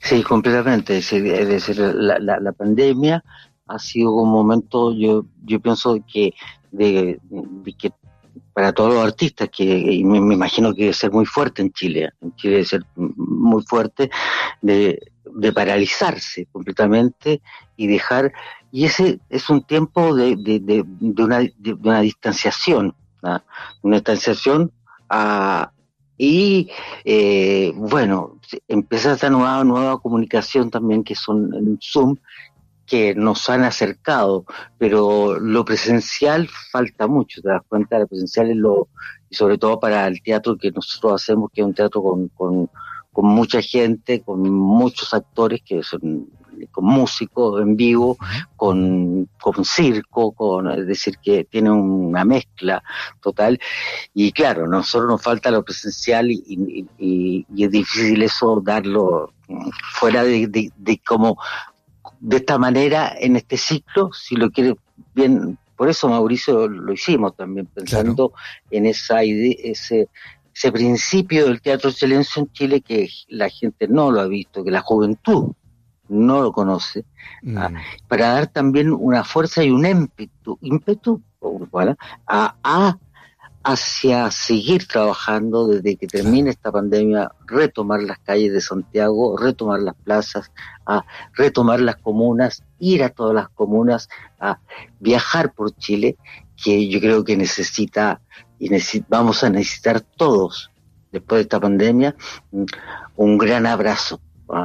Sí, 0.00 0.22
completamente. 0.22 0.98
Es 0.98 1.10
decir, 1.10 1.78
la, 1.78 2.52
pandemia 2.52 3.22
ha 3.66 3.78
sido 3.78 4.12
un 4.12 4.30
momento, 4.30 4.92
yo, 4.92 5.24
yo 5.44 5.60
pienso 5.60 5.98
que, 6.12 6.34
de, 6.72 7.20
que 7.78 7.92
para 8.52 8.72
todos 8.72 8.94
los 8.94 9.04
artistas, 9.04 9.48
que 9.56 10.02
me, 10.04 10.20
me, 10.20 10.34
imagino 10.34 10.74
que 10.74 10.82
debe 10.82 10.94
ser 10.94 11.12
muy 11.12 11.26
fuerte 11.26 11.62
en 11.62 11.72
Chile, 11.72 12.10
en 12.20 12.34
Chile 12.36 12.54
debe 12.54 12.66
ser 12.66 12.82
muy 12.96 13.62
fuerte, 13.62 14.10
de, 14.60 14.98
paralizarse 15.54 16.46
completamente 16.50 17.40
y 17.76 17.86
dejar, 17.86 18.32
y 18.72 18.86
ese 18.86 19.20
es 19.28 19.48
un 19.48 19.62
tiempo 19.62 20.14
de, 20.14 20.36
de, 20.36 20.60
de, 20.60 21.22
una, 21.22 21.40
una 21.82 22.00
distanciación, 22.00 22.94
¿no? 23.22 23.42
una 23.82 23.96
distanciación 23.96 24.72
a, 25.08 25.70
y 26.22 26.68
eh, 27.06 27.72
bueno, 27.74 28.38
empieza 28.68 29.14
esta 29.14 29.30
nueva, 29.30 29.64
nueva 29.64 29.98
comunicación 29.98 30.70
también 30.70 31.02
que 31.02 31.14
son 31.14 31.54
en 31.54 31.78
Zoom, 31.80 32.16
que 32.84 33.14
nos 33.14 33.48
han 33.48 33.64
acercado, 33.64 34.44
pero 34.76 35.40
lo 35.40 35.64
presencial 35.64 36.46
falta 36.70 37.06
mucho, 37.06 37.40
te 37.40 37.48
das 37.48 37.62
cuenta, 37.66 37.98
lo 37.98 38.06
presencial 38.06 38.50
es 38.50 38.56
lo, 38.56 38.88
y 39.30 39.34
sobre 39.34 39.56
todo 39.56 39.80
para 39.80 40.06
el 40.06 40.20
teatro 40.20 40.58
que 40.58 40.70
nosotros 40.70 41.22
hacemos, 41.22 41.50
que 41.54 41.62
es 41.62 41.66
un 41.66 41.72
teatro 41.72 42.02
con, 42.02 42.28
con, 42.28 42.68
con 43.12 43.24
mucha 43.24 43.62
gente, 43.62 44.20
con 44.20 44.42
muchos 44.42 45.14
actores, 45.14 45.62
que 45.64 45.82
son 45.82 46.28
con 46.68 46.84
músicos 46.84 47.60
en 47.62 47.76
vivo, 47.76 48.16
con, 48.56 49.28
con 49.40 49.64
circo, 49.64 50.32
con, 50.32 50.70
es 50.70 50.86
decir, 50.86 51.18
que 51.18 51.44
tiene 51.44 51.70
una 51.70 52.24
mezcla 52.24 52.82
total. 53.20 53.58
Y 54.14 54.32
claro, 54.32 54.64
a 54.64 54.68
nosotros 54.68 55.10
nos 55.10 55.22
falta 55.22 55.50
lo 55.50 55.64
presencial 55.64 56.30
y, 56.30 56.86
y, 56.98 57.46
es 57.64 57.70
difícil 57.70 58.22
eso 58.22 58.60
darlo 58.64 59.32
fuera 59.92 60.24
de, 60.24 60.70
de, 60.76 60.98
como 61.06 61.38
de 62.20 62.36
esta 62.36 62.58
manera 62.58 63.14
en 63.18 63.36
este 63.36 63.56
ciclo, 63.56 64.12
si 64.12 64.36
lo 64.36 64.50
quiere 64.50 64.76
bien, 65.14 65.58
por 65.76 65.88
eso 65.88 66.08
Mauricio 66.08 66.68
lo 66.68 66.92
hicimos 66.92 67.34
también, 67.36 67.66
pensando 67.66 68.32
en 68.70 68.86
esa 68.86 69.24
idea, 69.24 69.56
ese, 69.64 70.08
ese 70.54 70.72
principio 70.72 71.46
del 71.46 71.60
teatro 71.62 71.90
silencio 71.90 72.42
en 72.42 72.52
Chile 72.52 72.80
que 72.80 73.08
la 73.28 73.48
gente 73.48 73.88
no 73.88 74.10
lo 74.10 74.20
ha 74.20 74.26
visto, 74.26 74.62
que 74.62 74.70
la 74.70 74.82
juventud 74.82 75.52
no 76.10 76.42
lo 76.42 76.52
conoce, 76.52 77.04
¿ah? 77.56 77.70
mm. 77.70 77.76
para 78.08 78.34
dar 78.34 78.46
también 78.48 78.92
una 78.92 79.24
fuerza 79.24 79.62
y 79.64 79.70
un 79.70 79.86
ímpetu, 79.86 80.58
ímpetu 80.60 81.22
a, 82.26 82.56
a, 82.62 82.98
hacia 83.62 84.30
seguir 84.30 84.86
trabajando 84.86 85.68
desde 85.68 85.96
que 85.96 86.06
termine 86.06 86.50
esta 86.50 86.72
pandemia, 86.72 87.30
retomar 87.46 88.02
las 88.02 88.18
calles 88.18 88.52
de 88.52 88.60
Santiago, 88.60 89.36
retomar 89.36 89.80
las 89.80 89.94
plazas, 89.94 90.50
a 90.86 91.04
retomar 91.34 91.80
las 91.80 91.96
comunas, 91.96 92.64
ir 92.78 93.04
a 93.04 93.10
todas 93.10 93.34
las 93.34 93.48
comunas, 93.50 94.08
a 94.38 94.58
viajar 94.98 95.52
por 95.52 95.76
Chile, 95.76 96.16
que 96.56 96.88
yo 96.88 97.00
creo 97.00 97.24
que 97.24 97.36
necesita 97.36 98.20
y 98.58 98.68
vamos 99.08 99.42
a 99.42 99.50
necesitar 99.50 100.00
todos, 100.00 100.70
después 101.12 101.38
de 101.38 101.42
esta 101.42 101.60
pandemia, 101.60 102.14
un 103.16 103.38
gran 103.38 103.66
abrazo, 103.66 104.20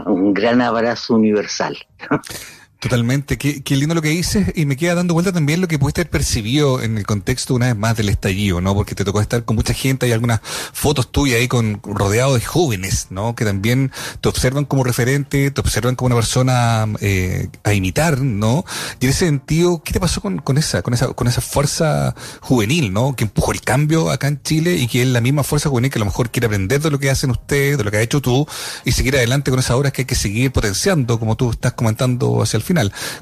un 0.05 0.33
gran 0.33 0.61
abrazo 0.61 1.15
universal. 1.15 1.77
Totalmente, 2.85 3.39
qué, 3.39 3.75
lindo 3.75 3.95
lo 3.95 4.01
que 4.03 4.09
dices 4.09 4.53
y 4.53 4.67
me 4.67 4.77
queda 4.77 4.93
dando 4.93 5.15
vuelta 5.15 5.31
también 5.31 5.59
lo 5.59 5.67
que 5.67 5.79
pudiste 5.79 6.01
haber 6.01 6.11
percibido 6.11 6.83
en 6.83 6.99
el 6.99 7.05
contexto 7.07 7.55
una 7.55 7.65
vez 7.65 7.75
más 7.75 7.97
del 7.97 8.09
estallido, 8.09 8.61
¿no? 8.61 8.75
Porque 8.75 8.93
te 8.93 9.03
tocó 9.03 9.21
estar 9.21 9.43
con 9.43 9.55
mucha 9.55 9.73
gente, 9.73 10.05
hay 10.05 10.11
algunas 10.11 10.39
fotos 10.43 11.11
tuyas 11.11 11.39
ahí 11.39 11.47
con 11.47 11.81
rodeado 11.81 12.35
de 12.35 12.41
jóvenes, 12.41 13.07
¿no? 13.09 13.33
Que 13.33 13.43
también 13.43 13.91
te 14.21 14.29
observan 14.29 14.65
como 14.65 14.83
referente, 14.83 15.49
te 15.49 15.61
observan 15.61 15.95
como 15.95 16.13
una 16.13 16.15
persona 16.17 16.85
eh, 16.99 17.49
a 17.63 17.73
imitar, 17.73 18.19
¿no? 18.19 18.65
Y 18.99 19.05
en 19.05 19.09
ese 19.09 19.25
sentido, 19.25 19.81
¿qué 19.83 19.91
te 19.91 19.99
pasó 19.99 20.21
con, 20.21 20.37
con 20.37 20.59
esa, 20.59 20.83
con 20.83 20.93
esa, 20.93 21.07
con 21.07 21.27
esa 21.27 21.41
fuerza 21.41 22.13
juvenil, 22.39 22.93
¿no? 22.93 23.15
Que 23.15 23.23
empujó 23.23 23.51
el 23.51 23.61
cambio 23.61 24.11
acá 24.11 24.27
en 24.27 24.43
Chile 24.43 24.75
y 24.75 24.85
que 24.85 25.01
es 25.01 25.07
la 25.07 25.21
misma 25.21 25.41
fuerza 25.43 25.69
juvenil 25.69 25.89
que 25.89 25.97
a 25.97 26.01
lo 26.01 26.05
mejor 26.05 26.29
quiere 26.29 26.45
aprender 26.45 26.79
de 26.81 26.91
lo 26.91 26.99
que 26.99 27.09
hacen 27.09 27.31
ustedes, 27.31 27.79
de 27.79 27.83
lo 27.83 27.89
que 27.89 27.97
has 27.97 28.03
hecho 28.03 28.21
tú 28.21 28.45
y 28.83 28.91
seguir 28.91 29.15
adelante 29.15 29.49
con 29.49 29.59
esas 29.59 29.75
obras 29.75 29.91
que 29.91 30.03
hay 30.03 30.05
que 30.05 30.13
seguir 30.13 30.51
potenciando, 30.51 31.19
como 31.19 31.35
tú 31.35 31.49
estás 31.49 31.73
comentando 31.73 32.43
hacia 32.43 32.57
el 32.57 32.63
final. 32.63 32.74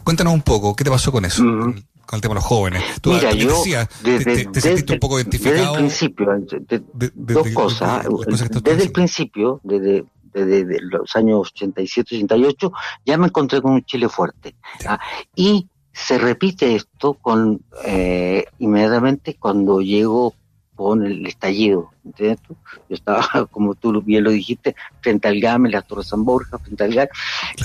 Cuéntanos 0.03 0.33
un 0.33 0.41
poco, 0.41 0.75
¿qué 0.75 0.83
te 0.83 0.89
pasó 0.89 1.12
con 1.12 1.25
eso? 1.25 1.43
Con 1.43 2.17
el 2.17 2.22
tema 2.22 2.33
de 2.33 2.36
los 2.36 2.43
jóvenes. 2.43 2.83
Tú 3.01 3.12
Mira, 3.13 3.31
yo 3.33 3.57
decías, 3.57 3.88
desde, 4.03 4.45
te, 4.45 4.62
sentiste 4.62 4.93
un 4.93 5.00
poco 5.00 5.19
identificado. 5.19 5.55
Desde 5.55 5.72
el 5.72 5.77
principio, 5.77 6.41
dos 7.13 7.48
cosas. 7.50 8.05
desde 8.63 8.83
el 8.83 8.91
principio, 8.91 9.62
desde, 9.63 10.05
desde, 10.33 10.81
los 10.81 11.15
años 11.15 11.51
87, 11.53 12.15
88, 12.15 12.72
ya 13.05 13.17
me 13.17 13.27
encontré 13.27 13.62
con 13.62 13.74
un 13.74 13.83
Chile 13.83 14.10
fuerte. 14.10 14.55
Ah, 14.86 15.00
y 15.36 15.67
se 15.93 16.17
repite 16.17 16.75
esto 16.75 17.13
con 17.13 17.62
eh, 17.86 18.45
inmediatamente 18.60 19.38
cuando 19.39 19.79
llego 19.79 20.33
con 20.84 21.06
el 21.06 21.25
estallido. 21.25 21.92
¿entiendes? 22.04 22.40
Yo 22.90 22.96
estaba, 22.96 23.48
como 23.52 23.74
tú 23.74 24.02
bien 24.02 24.25
lo 24.25 24.32
dijiste, 24.32 24.75
frente 25.02 25.30
al 25.30 25.40
GAM, 25.40 25.66
en 25.66 25.72
la 25.72 25.82
Torre 25.82 26.04
San 26.04 26.25
Borja, 26.25 26.60
frente 26.60 26.84
al 26.84 26.94
GAM, 26.94 27.08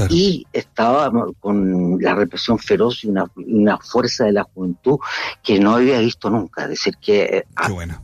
y 0.09 0.47
estaba 0.53 1.11
con 1.41 2.01
la 2.01 2.15
represión 2.15 2.59
feroz 2.59 3.03
y 3.03 3.09
una, 3.09 3.25
una, 3.35 3.77
fuerza 3.79 4.25
de 4.25 4.33
la 4.33 4.45
juventud 4.45 4.99
que 5.43 5.59
no 5.59 5.75
había 5.75 5.99
visto 5.99 6.31
nunca. 6.31 6.63
Es 6.63 6.71
decir, 6.71 6.97
que, 6.99 7.23
eh, 7.23 7.45
Qué 7.67 7.73
bueno. 7.73 8.03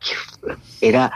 que 0.00 0.88
era. 0.88 1.12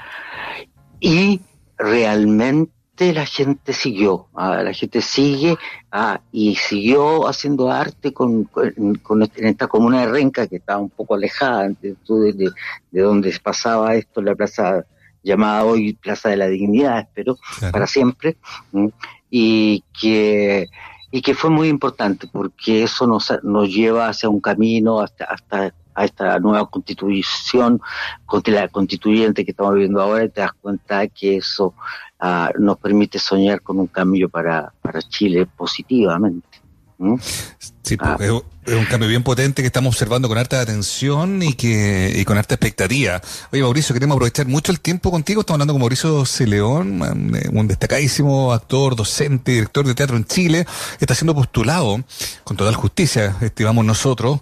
Y 1.00 1.40
realmente 1.76 2.72
la 3.00 3.26
gente 3.26 3.72
siguió, 3.72 4.28
ah, 4.34 4.62
la 4.62 4.72
gente 4.72 5.00
sigue 5.00 5.56
ah, 5.90 6.20
y 6.32 6.56
siguió 6.56 7.26
haciendo 7.26 7.70
arte 7.70 8.12
con, 8.12 8.44
con, 8.44 9.22
en 9.22 9.46
esta 9.46 9.68
comuna 9.68 10.00
de 10.00 10.12
Renca 10.12 10.46
que 10.46 10.56
estaba 10.56 10.80
un 10.80 10.90
poco 10.90 11.14
alejada 11.14 11.68
de, 11.68 11.96
de, 12.06 12.50
de 12.90 13.00
donde 13.00 13.34
pasaba 13.42 13.94
esto, 13.94 14.20
la 14.20 14.34
plaza 14.34 14.84
llamada 15.22 15.64
hoy 15.64 15.94
Plaza 15.94 16.28
de 16.28 16.36
la 16.36 16.48
Dignidad, 16.48 17.00
espero, 17.00 17.36
para 17.72 17.86
siempre, 17.86 18.36
y 19.30 19.84
que 19.98 20.68
y 21.12 21.22
que 21.22 21.34
fue 21.34 21.50
muy 21.50 21.68
importante 21.68 22.28
porque 22.30 22.84
eso 22.84 23.06
nos, 23.06 23.32
nos 23.42 23.68
lleva 23.68 24.08
hacia 24.08 24.28
un 24.28 24.40
camino 24.40 25.00
hasta, 25.00 25.24
hasta 25.24 25.74
a 25.94 26.04
esta 26.04 26.38
nueva 26.38 26.68
constitución, 26.68 27.80
la 28.46 28.68
constituyente 28.68 29.44
que 29.44 29.50
estamos 29.50 29.74
viviendo 29.74 30.00
ahora, 30.00 30.24
y 30.24 30.28
te 30.28 30.40
das 30.40 30.52
cuenta 30.60 31.06
que 31.08 31.36
eso 31.36 31.74
ah, 32.18 32.50
nos 32.58 32.78
permite 32.78 33.18
soñar 33.18 33.60
con 33.60 33.78
un 33.78 33.86
cambio 33.86 34.28
para, 34.28 34.72
para 34.82 35.02
Chile 35.02 35.46
positivamente. 35.46 36.60
Sí, 37.82 37.96
pues, 37.96 38.10
ah. 38.10 38.16
Es 38.70 38.76
un 38.76 38.84
cambio 38.84 39.08
bien 39.08 39.24
potente 39.24 39.62
que 39.62 39.66
estamos 39.66 39.96
observando 39.96 40.28
con 40.28 40.38
harta 40.38 40.60
atención 40.60 41.42
y 41.42 41.54
que 41.54 42.22
con 42.24 42.38
harta 42.38 42.54
expectativa. 42.54 43.20
Oye, 43.50 43.62
Mauricio, 43.62 43.92
queremos 43.92 44.14
aprovechar 44.14 44.46
mucho 44.46 44.70
el 44.70 44.78
tiempo 44.78 45.10
contigo. 45.10 45.40
Estamos 45.40 45.56
hablando 45.56 45.74
con 45.74 45.80
Mauricio 45.80 46.24
Celeón, 46.24 47.02
un 47.52 47.66
destacadísimo 47.66 48.52
actor, 48.52 48.94
docente, 48.94 49.50
director 49.54 49.84
de 49.84 49.96
teatro 49.96 50.16
en 50.16 50.24
Chile, 50.24 50.66
está 51.00 51.16
siendo 51.16 51.34
postulado 51.34 52.04
con 52.44 52.56
total 52.56 52.76
justicia, 52.76 53.34
estimamos 53.40 53.84
nosotros, 53.84 54.38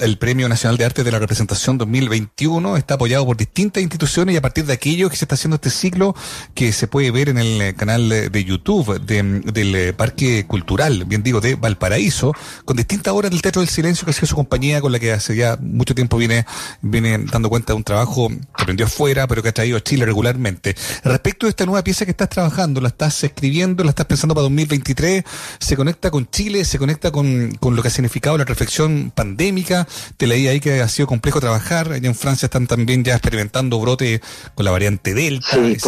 el 0.00 0.18
Premio 0.18 0.48
Nacional 0.48 0.76
de 0.76 0.84
Arte 0.84 1.04
de 1.04 1.12
la 1.12 1.20
Representación 1.20 1.78
2021. 1.78 2.76
Está 2.76 2.94
apoyado 2.94 3.24
por 3.26 3.36
distintas 3.36 3.80
instituciones 3.80 4.34
y 4.34 4.38
a 4.38 4.42
partir 4.42 4.66
de 4.66 4.72
aquello 4.72 5.08
que 5.08 5.14
se 5.16 5.24
está 5.24 5.36
haciendo 5.36 5.54
este 5.54 5.70
ciclo 5.70 6.16
que 6.54 6.72
se 6.72 6.88
puede 6.88 7.12
ver 7.12 7.28
en 7.28 7.38
el 7.38 7.76
canal 7.76 8.08
de 8.08 8.44
YouTube 8.44 9.00
del 9.00 9.94
Parque 9.94 10.46
Cultural, 10.48 11.04
bien 11.04 11.22
digo, 11.22 11.40
de 11.40 11.54
Valparaíso, 11.54 12.32
con 12.64 12.76
distintas 12.76 13.14
horas 13.14 13.35
del 13.36 13.42
Teatro 13.42 13.60
del 13.60 13.68
Silencio, 13.68 14.04
que 14.04 14.10
ha 14.10 14.14
sido 14.14 14.26
su 14.26 14.34
compañía 14.34 14.80
con 14.80 14.92
la 14.92 14.98
que 14.98 15.12
hace 15.12 15.36
ya 15.36 15.58
mucho 15.60 15.94
tiempo 15.94 16.16
viene, 16.16 16.46
viene 16.80 17.18
dando 17.18 17.48
cuenta 17.48 17.72
de 17.72 17.76
un 17.76 17.84
trabajo 17.84 18.28
que 18.28 18.62
aprendió 18.62 18.86
afuera, 18.86 19.26
pero 19.26 19.42
que 19.42 19.50
ha 19.50 19.52
traído 19.52 19.76
a 19.76 19.82
Chile 19.82 20.06
regularmente. 20.06 20.74
Respecto 21.04 21.46
de 21.46 21.50
esta 21.50 21.66
nueva 21.66 21.84
pieza 21.84 22.04
que 22.04 22.10
estás 22.10 22.28
trabajando, 22.28 22.80
la 22.80 22.88
estás 22.88 23.22
escribiendo, 23.22 23.84
la 23.84 23.90
estás 23.90 24.06
pensando 24.06 24.34
para 24.34 24.42
2023, 24.42 25.24
se 25.58 25.76
conecta 25.76 26.10
con 26.10 26.28
Chile, 26.30 26.64
se 26.64 26.78
conecta 26.78 27.10
con, 27.10 27.52
con 27.60 27.76
lo 27.76 27.82
que 27.82 27.88
ha 27.88 27.90
significado 27.90 28.38
la 28.38 28.44
reflexión 28.44 29.12
pandémica. 29.14 29.86
Te 30.16 30.26
leí 30.26 30.48
ahí 30.48 30.60
que 30.60 30.80
ha 30.80 30.88
sido 30.88 31.06
complejo 31.06 31.40
trabajar. 31.40 31.92
Allá 31.92 32.08
en 32.08 32.14
Francia 32.14 32.46
están 32.46 32.66
también 32.66 33.04
ya 33.04 33.14
experimentando 33.14 33.78
brote 33.78 34.20
con 34.54 34.64
la 34.64 34.70
variante 34.70 35.14
Delta 35.14 35.58
y, 35.58 35.78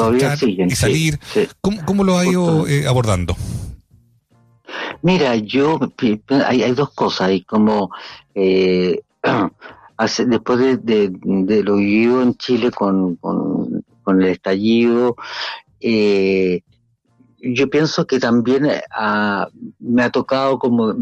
salir. 0.75 1.19
¿Cómo, 1.61 1.85
¿Cómo, 1.85 2.05
lo 2.05 2.19
ha 2.19 2.27
ido 2.27 2.67
eh, 2.69 2.87
abordando? 2.87 3.37
Mira, 5.03 5.37
yo, 5.37 5.79
hay, 6.47 6.73
dos 6.73 6.91
cosas, 6.93 7.29
hay 7.29 7.43
como, 7.43 7.91
eh, 8.35 9.01
hace, 9.97 10.27
después 10.27 10.59
de, 10.59 10.77
de, 11.13 11.63
lo 11.63 11.77
vivido 11.77 12.23
en 12.23 12.35
Chile 12.37 12.71
con, 12.71 13.17
con, 13.17 13.85
el 14.07 14.25
estallido, 14.25 15.17
eh, 15.81 16.63
yo 17.41 17.69
pienso 17.69 18.07
que 18.07 18.19
también 18.19 18.67
eh, 18.67 18.83
me 19.79 20.03
ha 20.03 20.11
tocado 20.11 20.59
como, 20.59 20.95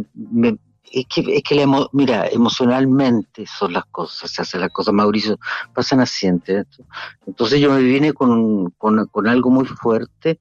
es 0.92 1.06
que, 1.06 1.36
es 1.36 1.42
que 1.42 1.66
mira, 1.92 2.26
emocionalmente 2.28 3.46
son 3.46 3.72
las 3.72 3.86
cosas, 3.86 4.30
se 4.30 4.42
hacen 4.42 4.60
las 4.60 4.70
cosas, 4.70 4.92
Mauricio, 4.92 5.38
pasan 5.74 6.00
así, 6.00 6.26
Entonces 6.26 7.60
yo 7.60 7.72
me 7.72 7.80
vine 7.80 8.12
con, 8.12 8.70
con, 8.72 9.06
con 9.06 9.26
algo 9.28 9.50
muy 9.50 9.66
fuerte 9.66 10.38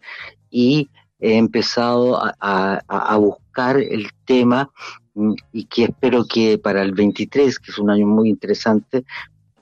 y 0.49 0.89
he 1.19 1.37
empezado 1.37 2.19
a, 2.39 3.17
buscar 3.17 3.77
el 3.77 4.09
tema 4.25 4.69
mm, 5.13 5.33
y 5.53 5.65
que 5.65 5.85
espero 5.85 6.25
que 6.25 6.57
para 6.57 6.81
el 6.81 6.93
23, 6.93 7.59
que 7.59 7.71
es 7.71 7.79
un 7.79 7.89
año 7.89 8.05
muy 8.05 8.29
interesante, 8.29 9.05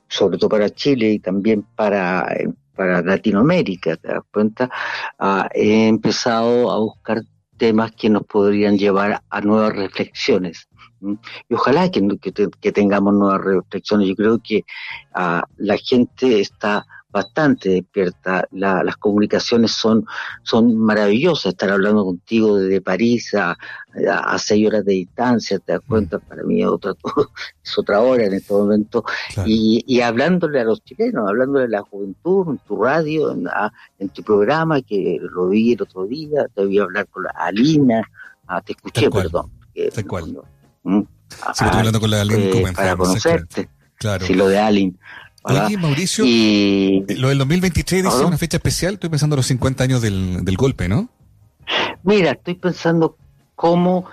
sobre 0.08 0.38
todo 0.38 0.50
para 0.50 0.70
Chile 0.70 1.12
y 1.12 1.20
también 1.20 1.66
para, 1.76 2.28
para 2.76 3.02
Latinoamérica, 3.02 3.96
¿te 3.98 4.10
das 4.10 4.24
cuenta? 4.32 4.70
Ah, 5.18 5.50
he 5.54 5.88
empezado 5.88 6.72
a 6.72 6.80
buscar 6.80 7.22
temas 7.58 7.92
que 7.92 8.10
nos 8.10 8.24
podrían 8.24 8.78
llevar 8.78 9.22
a 9.30 9.42
nuevas 9.42 9.74
reflexiones. 9.74 10.68
Y 11.50 11.54
ojalá 11.54 11.92
que, 11.92 12.02
que, 12.62 12.72
tengamos 12.72 13.14
nuevas 13.14 13.42
reflexiones. 13.42 14.08
Yo 14.08 14.16
creo 14.16 14.40
que 14.42 14.64
ah, 15.14 15.44
la 15.58 15.78
gente 15.78 16.40
está 16.40 16.86
bastante 17.14 17.70
despierta. 17.70 18.46
las 18.52 18.98
comunicaciones 18.98 19.72
son, 19.72 20.06
son 20.44 20.78
maravillosas. 20.78 21.54
Estar 21.54 21.70
hablando 21.70 22.04
contigo 22.04 22.58
desde 22.58 22.82
París 22.82 23.34
a, 23.36 23.56
a, 24.12 24.38
seis 24.40 24.68
horas 24.68 24.84
de 24.84 24.94
distancia, 24.94 25.60
te 25.60 25.72
das 25.72 25.82
mm. 25.86 25.88
cuenta, 25.88 26.20
para 26.20 26.44
mí 26.44 26.62
es 26.62 26.68
otra, 26.68 26.94
es 27.64 27.78
otra 27.78 28.02
hora 28.02 28.26
en 28.26 28.34
este 28.34 28.54
momento. 28.54 29.06
Y, 29.46 29.86
y 29.88 30.02
hablándole 30.02 30.60
a 30.60 30.66
los 30.66 30.84
chilenos, 30.84 31.30
hablándole 31.30 31.66
a 31.66 31.80
la 31.80 31.82
juventud, 31.84 32.50
en 32.50 32.58
tu 32.58 32.84
radio, 32.84 33.32
en, 33.32 34.10
tu 34.10 34.24
programa, 34.24 34.82
que 34.82 35.20
lo 35.22 35.48
vi 35.48 35.74
el 35.74 35.84
otro 35.84 36.06
día, 36.06 36.48
te 36.54 36.66
voy 36.66 36.80
a 36.80 36.84
hablar 36.84 37.08
con 37.08 37.24
la 37.24 37.32
Alina, 37.36 38.04
Ah, 38.48 38.62
te 38.62 38.74
escuché, 38.74 39.10
perdón. 39.10 39.52
Tal 39.94 40.06
cual. 40.06 40.38
¿Mm? 40.84 41.02
Sí, 41.30 41.64
estoy 41.66 41.80
hablando 41.80 42.00
con 42.00 42.12
la 42.12 42.22
Alin 42.22 42.40
eh, 42.42 42.74
Para 42.76 42.96
conocerte. 42.96 43.70
Claro. 43.98 44.26
Sí, 44.26 44.34
lo 44.34 44.48
de 44.48 44.60
Alin. 44.60 45.00
Oye, 45.44 45.78
Mauricio, 45.78 46.24
y... 46.26 47.06
lo 47.18 47.30
del 47.30 47.38
2023 47.40 48.04
dice 48.04 48.26
una 48.26 48.38
fecha 48.38 48.58
especial. 48.58 48.96
Estoy 48.96 49.10
pensando 49.10 49.36
en 49.36 49.38
los 49.38 49.48
50 49.48 49.84
años 49.84 50.02
del, 50.02 50.46
del 50.46 50.58
golpe, 50.58 50.88
¿no? 50.88 51.10
Mira, 52.04 52.32
estoy 52.32 52.56
pensando 52.56 53.18
cómo 53.56 54.06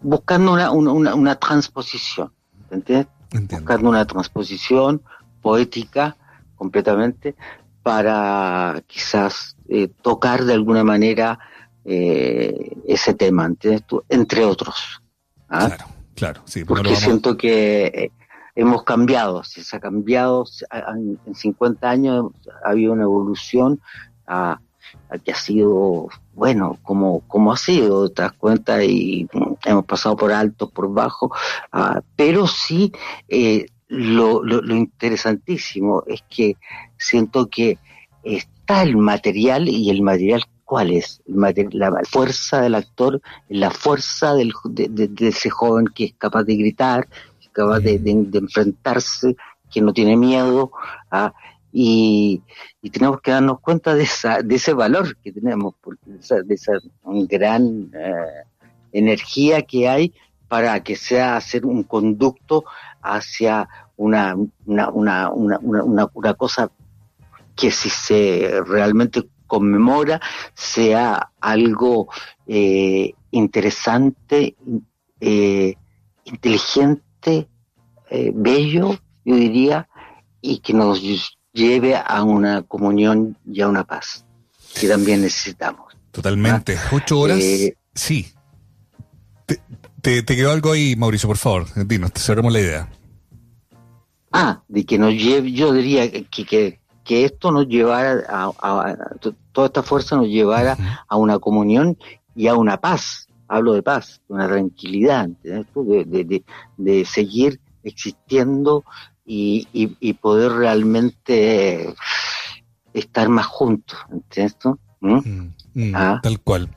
buscando 0.00 0.52
una, 0.52 0.70
una, 0.70 1.14
una 1.14 1.34
transposición, 1.36 2.32
¿entiendes? 2.70 3.08
Buscando 3.50 3.88
una 3.90 4.06
transposición 4.06 5.02
poética 5.42 6.16
completamente 6.54 7.34
para 7.82 8.82
quizás 8.86 9.56
eh, 9.68 9.88
tocar 10.02 10.44
de 10.44 10.54
alguna 10.54 10.84
manera 10.84 11.38
eh, 11.84 12.76
ese 12.86 13.14
tema, 13.14 13.46
¿entiendes 13.46 13.84
tú? 13.86 14.02
Entre 14.08 14.44
otros. 14.44 15.02
¿ah? 15.48 15.66
Claro, 15.66 15.84
claro, 16.14 16.42
sí. 16.46 16.64
Porque 16.64 16.96
siento 16.96 17.36
que 17.36 17.86
eh, 17.86 18.12
hemos 18.56 18.82
cambiado, 18.84 19.44
se 19.44 19.76
ha 19.76 19.80
cambiado, 19.80 20.44
en 20.70 21.34
50 21.34 21.88
años 21.88 22.32
ha 22.64 22.70
habido 22.70 22.94
una 22.94 23.02
evolución 23.04 23.80
a, 24.26 24.60
que 25.24 25.32
ha 25.32 25.36
sido, 25.36 26.08
bueno, 26.34 26.78
como, 26.82 27.20
como 27.28 27.52
ha 27.52 27.56
sido, 27.56 28.08
te 28.10 28.22
das 28.22 28.32
cuenta, 28.32 28.82
y 28.82 29.28
hemos 29.64 29.84
pasado 29.84 30.16
por 30.16 30.32
altos, 30.32 30.70
por 30.72 30.92
bajos, 30.92 31.30
ah, 31.70 32.00
pero 32.16 32.46
sí 32.46 32.92
eh, 33.28 33.66
lo, 33.88 34.42
lo, 34.42 34.74
interesantísimo 34.74 36.02
es 36.06 36.24
que 36.28 36.56
siento 36.96 37.48
que 37.48 37.78
está 38.22 38.82
el 38.82 38.96
material 38.96 39.68
y 39.68 39.90
el 39.90 40.02
material 40.02 40.42
cuál 40.64 40.90
es 40.90 41.22
la 41.26 41.92
fuerza 42.10 42.60
del 42.60 42.74
actor, 42.74 43.22
la 43.48 43.70
fuerza 43.70 44.34
del, 44.34 44.52
de, 44.64 45.28
ese 45.28 45.48
joven 45.48 45.86
que 45.86 46.06
es 46.06 46.14
capaz 46.18 46.42
de 46.42 46.56
gritar, 46.56 47.08
capaz 47.56 47.80
de, 47.80 48.00
enfrentarse, 48.34 49.34
que 49.72 49.80
no 49.80 49.94
tiene 49.94 50.16
miedo, 50.16 50.70
¿ah? 51.10 51.32
y, 51.72 52.42
tenemos 52.92 53.20
que 53.20 53.32
darnos 53.32 53.60
cuenta 53.60 53.94
de, 53.94 54.04
esa, 54.04 54.42
de 54.42 54.54
ese 54.54 54.72
valor 54.72 55.16
que 55.16 55.32
tenemos, 55.32 55.74
de 55.82 56.54
esa, 56.54 56.72
gran 57.02 57.90
eh, 57.94 58.44
energía 58.92 59.62
que 59.62 59.88
hay 59.88 60.14
para 60.46 60.80
que 60.84 60.94
sea 60.94 61.36
hacer 61.36 61.66
un 61.66 61.82
conducto 61.82 62.64
hacia 63.02 63.68
una 63.96 64.36
cosa 66.36 66.70
que 67.56 67.70
si 67.72 67.88
se 67.90 68.62
realmente 68.64 69.28
conmemora 69.46 70.20
sea 70.54 71.32
algo 71.40 72.08
eh, 72.46 73.14
interesante, 73.30 74.54
eh, 75.20 75.74
inteligente, 76.24 77.02
bello, 78.34 78.98
yo 79.24 79.34
diría, 79.34 79.88
y 80.40 80.58
que 80.58 80.72
nos 80.72 81.02
lleve 81.52 81.96
a 81.96 82.22
una 82.22 82.62
comunión 82.62 83.36
y 83.44 83.60
a 83.60 83.68
una 83.68 83.84
paz 83.84 84.24
que 84.78 84.88
también 84.88 85.22
necesitamos. 85.22 85.96
Totalmente. 86.12 86.76
¿Ah? 86.76 86.88
Ocho 86.92 87.20
horas. 87.20 87.38
Eh, 87.40 87.76
sí. 87.94 88.32
Te, 90.02 90.24
quedó 90.24 90.52
algo 90.52 90.72
ahí, 90.72 90.94
Mauricio, 90.96 91.28
por 91.28 91.36
favor. 91.36 91.66
Dinos, 91.86 92.12
te 92.12 92.20
cerramos 92.20 92.52
la 92.52 92.60
idea. 92.60 92.88
Ah, 94.32 94.62
de 94.68 94.84
que 94.84 94.98
nos 94.98 95.12
lleve, 95.14 95.52
yo 95.52 95.72
diría 95.72 96.10
que, 96.10 96.24
que, 96.24 96.80
que 97.04 97.24
esto 97.24 97.50
nos 97.50 97.66
llevara 97.66 98.22
a, 98.28 98.96
toda 99.52 99.66
esta 99.66 99.82
fuerza 99.82 100.16
nos 100.16 100.26
llevara 100.26 101.04
a 101.08 101.16
una 101.16 101.38
comunión 101.38 101.96
y 102.34 102.48
a 102.48 102.54
una 102.54 102.80
paz. 102.80 103.25
Hablo 103.48 103.74
de 103.74 103.82
paz, 103.82 104.22
de 104.28 104.34
una 104.34 104.48
tranquilidad, 104.48 105.28
de, 105.42 105.64
de, 106.04 106.44
de 106.76 107.04
seguir 107.04 107.60
existiendo 107.84 108.84
y, 109.24 109.66
y, 109.72 110.12
poder 110.14 110.52
realmente 110.52 111.94
estar 112.92 113.28
más 113.28 113.46
juntos, 113.46 113.98
¿entiendes? 114.10 114.56
¿Mm? 115.00 115.14
Mm, 115.14 115.54
mm, 115.74 115.92
ah. 115.94 116.20
Tal 116.22 116.40
cual. 116.40 116.68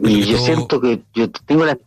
Y 0.00 0.22
yo 0.22 0.38
siento 0.38 0.80
que 0.80 1.02
yo 1.12 1.30
tengo 1.30 1.64
la, 1.64 1.78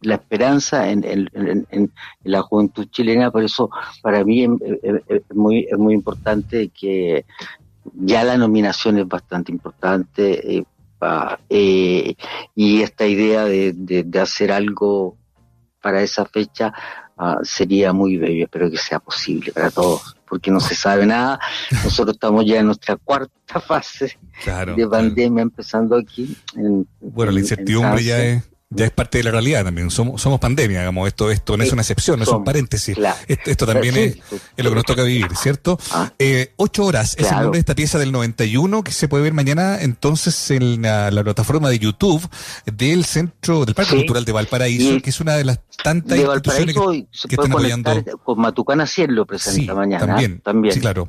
la, 0.00 0.14
esperanza 0.14 0.90
en, 0.90 1.04
en, 1.04 1.66
en, 1.70 1.92
la 2.24 2.42
juventud 2.42 2.86
chilena, 2.90 3.30
por 3.30 3.44
eso 3.44 3.70
para 4.02 4.24
mí 4.24 4.42
es, 4.42 5.22
muy, 5.34 5.66
es 5.70 5.78
muy 5.78 5.94
importante 5.94 6.68
que 6.68 7.24
ya 7.94 8.24
la 8.24 8.36
nominación 8.36 8.98
es 8.98 9.06
bastante 9.06 9.52
importante 9.52 10.66
eh, 11.04 11.36
eh, 11.50 12.14
y 12.54 12.82
esta 12.82 13.06
idea 13.06 13.44
de, 13.44 13.72
de 13.74 14.20
hacer 14.20 14.52
algo 14.52 15.16
para 15.80 16.02
esa 16.02 16.24
fecha 16.24 16.72
Ah, 17.16 17.38
sería 17.44 17.92
muy 17.92 18.16
bello, 18.16 18.44
espero 18.44 18.68
que 18.68 18.76
sea 18.76 18.98
posible 18.98 19.52
para 19.52 19.70
todos, 19.70 20.16
porque 20.28 20.50
no 20.50 20.58
se 20.58 20.74
sabe 20.74 21.06
nada. 21.06 21.38
Nosotros 21.84 22.16
estamos 22.16 22.44
ya 22.44 22.58
en 22.58 22.66
nuestra 22.66 22.96
cuarta 22.96 23.60
fase 23.60 24.18
de 24.76 24.88
pandemia 24.88 25.42
empezando 25.42 25.96
aquí. 25.96 26.36
bueno, 27.00 27.30
la 27.30 27.38
incertidumbre 27.38 28.02
ya 28.02 28.24
es 28.24 28.42
ya 28.74 28.86
es 28.86 28.90
parte 28.90 29.18
de 29.18 29.24
la 29.24 29.30
realidad 29.30 29.64
también. 29.64 29.90
Somos, 29.90 30.20
somos 30.20 30.40
pandemia, 30.40 30.80
digamos. 30.80 31.08
Esto, 31.08 31.30
esto 31.30 31.56
no 31.56 31.64
es 31.64 31.72
una 31.72 31.82
excepción, 31.82 32.18
no 32.18 32.24
es 32.24 32.28
un 32.28 32.44
paréntesis. 32.44 32.96
Esto, 33.26 33.66
también 33.66 33.96
es, 33.96 34.18
lo 34.56 34.70
que 34.70 34.74
nos 34.74 34.84
toca 34.84 35.02
vivir, 35.02 35.28
¿cierto? 35.36 35.78
Ah. 35.92 36.12
Eh, 36.18 36.52
ocho 36.56 36.84
horas 36.84 37.16
es 37.18 37.30
el 37.30 37.38
nombre 37.40 37.58
de 37.58 37.60
esta 37.60 37.74
pieza 37.74 37.98
del 37.98 38.12
91 38.12 38.82
que 38.82 38.92
se 38.92 39.08
puede 39.08 39.22
ver 39.24 39.32
mañana 39.32 39.80
entonces 39.80 40.50
en 40.50 40.82
la, 40.82 41.10
plataforma 41.24 41.70
de 41.70 41.78
YouTube 41.78 42.28
del 42.66 43.04
Centro 43.04 43.64
del 43.64 43.74
Parque 43.74 43.96
Cultural 43.96 44.24
de 44.24 44.32
Valparaíso, 44.32 45.00
que 45.00 45.10
es 45.10 45.20
una 45.20 45.34
de 45.36 45.44
las 45.44 45.60
tantas 45.82 46.18
instituciones 46.18 46.74
que, 46.74 47.28
que 47.28 47.34
están 47.34 47.52
apoyando. 47.52 47.90
Con 48.22 48.40
Matucana 48.40 48.86
Cielo 48.86 49.14
lo 49.14 49.26
presenta 49.26 49.74
mañana. 49.74 50.06
También, 50.06 50.40
también. 50.40 50.74
Sí, 50.74 50.80
claro. 50.80 51.08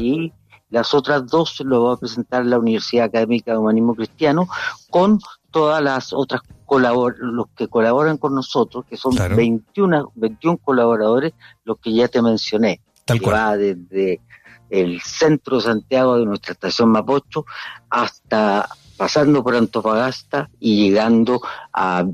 y, 0.00 0.32
las 0.70 0.92
otras 0.92 1.26
dos 1.26 1.60
lo 1.60 1.84
va 1.84 1.94
a 1.94 1.96
presentar 1.96 2.44
la 2.44 2.58
Universidad 2.58 3.06
Académica 3.06 3.52
de 3.52 3.58
Humanismo 3.58 3.94
Cristiano 3.94 4.48
con 4.90 5.18
todas 5.50 5.82
las 5.82 6.12
otras 6.12 6.42
colabor 6.66 7.16
los 7.18 7.46
que 7.56 7.66
colaboran 7.66 8.18
con 8.18 8.34
nosotros, 8.34 8.84
que 8.88 8.96
son 8.98 9.14
21, 9.16 10.12
21 10.14 10.58
colaboradores, 10.58 11.32
los 11.64 11.78
que 11.78 11.94
ya 11.94 12.08
te 12.08 12.20
mencioné, 12.20 12.82
Tal 13.06 13.20
que 13.20 13.30
va 13.30 13.56
desde 13.56 14.20
el 14.68 15.00
centro 15.00 15.56
de 15.56 15.62
Santiago 15.62 16.18
de 16.18 16.26
nuestra 16.26 16.52
estación 16.52 16.90
Mapocho 16.90 17.46
hasta 17.88 18.68
pasando 18.98 19.42
por 19.42 19.56
Antofagasta 19.56 20.50
y 20.60 20.88
llegando 20.88 21.40
a 21.72 22.04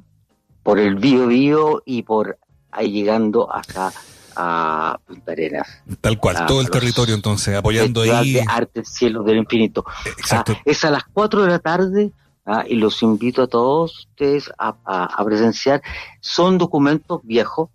por 0.63 0.79
el 0.79 0.95
Bío 0.95 1.27
Bío 1.27 1.83
y 1.85 2.03
por 2.03 2.39
ahí 2.71 2.93
llegando 2.93 3.53
hasta 3.53 3.93
a 4.37 4.99
Punta 5.07 5.33
Arenas. 5.33 5.83
Tal 6.01 6.19
cual, 6.19 6.47
todo 6.47 6.61
el 6.61 6.71
territorio 6.71 7.15
entonces, 7.15 7.57
apoyando 7.57 8.03
ahí. 8.03 8.35
De 8.35 8.45
arte, 8.47 8.85
cielo 8.85 9.23
del 9.23 9.39
infinito. 9.39 9.85
Exacto. 10.05 10.53
Ah, 10.57 10.63
es 10.65 10.85
a 10.85 10.91
las 10.91 11.05
4 11.13 11.43
de 11.43 11.49
la 11.49 11.59
tarde 11.59 12.13
¿ah? 12.47 12.65
y 12.67 12.77
los 12.77 13.03
invito 13.03 13.43
a 13.43 13.47
todos 13.47 14.07
ustedes 14.11 14.51
a, 14.59 15.25
presenciar. 15.25 15.83
Son 16.21 16.59
documentos 16.59 17.21
viejos, 17.23 17.71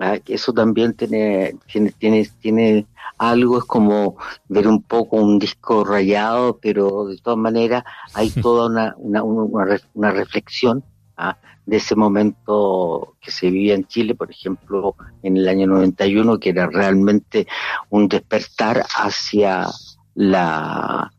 ¿ah? 0.00 0.18
eso 0.26 0.52
también 0.52 0.94
tiene, 0.94 1.56
tiene, 1.70 1.92
tiene, 1.92 2.30
tiene 2.40 2.86
algo, 3.18 3.58
es 3.58 3.64
como 3.64 4.16
ver 4.48 4.68
un 4.68 4.82
poco 4.82 5.16
un 5.16 5.38
disco 5.38 5.84
rayado, 5.84 6.58
pero 6.58 7.06
de 7.06 7.18
todas 7.18 7.38
maneras 7.38 7.84
hay 8.14 8.30
toda 8.42 8.66
una, 8.66 8.94
una, 8.98 9.22
una, 9.22 9.80
una 9.94 10.10
reflexión 10.10 10.84
¿ah? 11.16 11.38
de 11.64 11.78
ese 11.78 11.96
momento 11.96 13.16
que 13.20 13.30
se 13.30 13.50
vivía 13.50 13.74
en 13.74 13.86
Chile, 13.86 14.14
por 14.14 14.30
ejemplo, 14.30 14.94
en 15.22 15.36
el 15.36 15.48
año 15.48 15.66
91, 15.66 16.38
que 16.38 16.50
era 16.50 16.68
realmente 16.68 17.46
un 17.90 18.08
despertar 18.08 18.84
hacia 18.96 19.66
la, 20.14 21.10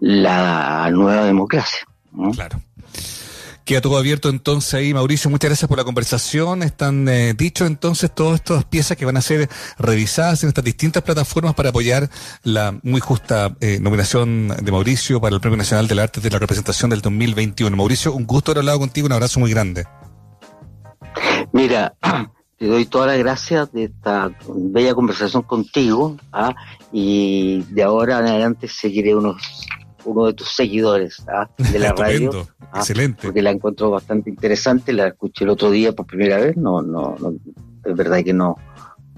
la 0.00 0.90
nueva 0.90 1.24
democracia. 1.24 1.86
Claro. 2.34 2.60
Queda 3.64 3.80
todo 3.80 3.96
abierto 3.96 4.28
entonces 4.28 4.74
ahí, 4.74 4.92
Mauricio. 4.92 5.30
Muchas 5.30 5.48
gracias 5.48 5.68
por 5.68 5.78
la 5.78 5.84
conversación. 5.84 6.62
Están 6.62 7.08
eh, 7.08 7.32
dichos 7.32 7.66
entonces 7.66 8.14
todas 8.14 8.34
estas 8.34 8.64
piezas 8.66 8.94
que 8.98 9.06
van 9.06 9.16
a 9.16 9.22
ser 9.22 9.48
revisadas 9.78 10.42
en 10.42 10.50
estas 10.50 10.64
distintas 10.64 11.02
plataformas 11.02 11.54
para 11.54 11.70
apoyar 11.70 12.10
la 12.42 12.78
muy 12.82 13.00
justa 13.00 13.56
eh, 13.60 13.78
nominación 13.80 14.48
de 14.48 14.70
Mauricio 14.70 15.18
para 15.18 15.34
el 15.34 15.40
Premio 15.40 15.56
Nacional 15.56 15.88
del 15.88 15.98
Arte 15.98 16.20
de 16.20 16.28
la 16.28 16.38
Representación 16.38 16.90
del 16.90 17.00
2021. 17.00 17.74
Mauricio, 17.74 18.12
un 18.12 18.26
gusto 18.26 18.50
haber 18.50 18.60
hablado 18.60 18.80
contigo, 18.80 19.06
un 19.06 19.12
abrazo 19.12 19.40
muy 19.40 19.50
grande. 19.50 19.86
Mira, 21.52 21.94
te 22.58 22.66
doy 22.66 22.84
todas 22.84 23.08
las 23.08 23.18
gracias 23.18 23.72
de 23.72 23.84
esta 23.84 24.30
bella 24.46 24.94
conversación 24.94 25.42
contigo 25.42 26.18
¿ah? 26.32 26.54
y 26.92 27.62
de 27.70 27.82
ahora 27.82 28.18
en 28.18 28.26
adelante 28.26 28.68
seguiré 28.68 29.14
unos 29.14 29.63
uno 30.04 30.26
de 30.26 30.34
tus 30.34 30.48
seguidores 30.54 31.24
¿ah? 31.28 31.48
de 31.58 31.78
la 31.78 31.92
radio. 31.96 32.46
¿ah? 32.72 32.78
Excelente. 32.78 33.22
Porque 33.22 33.42
la 33.42 33.50
encuentro 33.50 33.90
bastante 33.90 34.30
interesante, 34.30 34.92
la 34.92 35.08
escuché 35.08 35.44
el 35.44 35.50
otro 35.50 35.70
día 35.70 35.92
por 35.92 36.06
primera 36.06 36.38
vez, 36.38 36.56
no, 36.56 36.82
no, 36.82 37.16
es 37.84 37.96
verdad 37.96 38.22
que 38.24 38.32
no, 38.32 38.56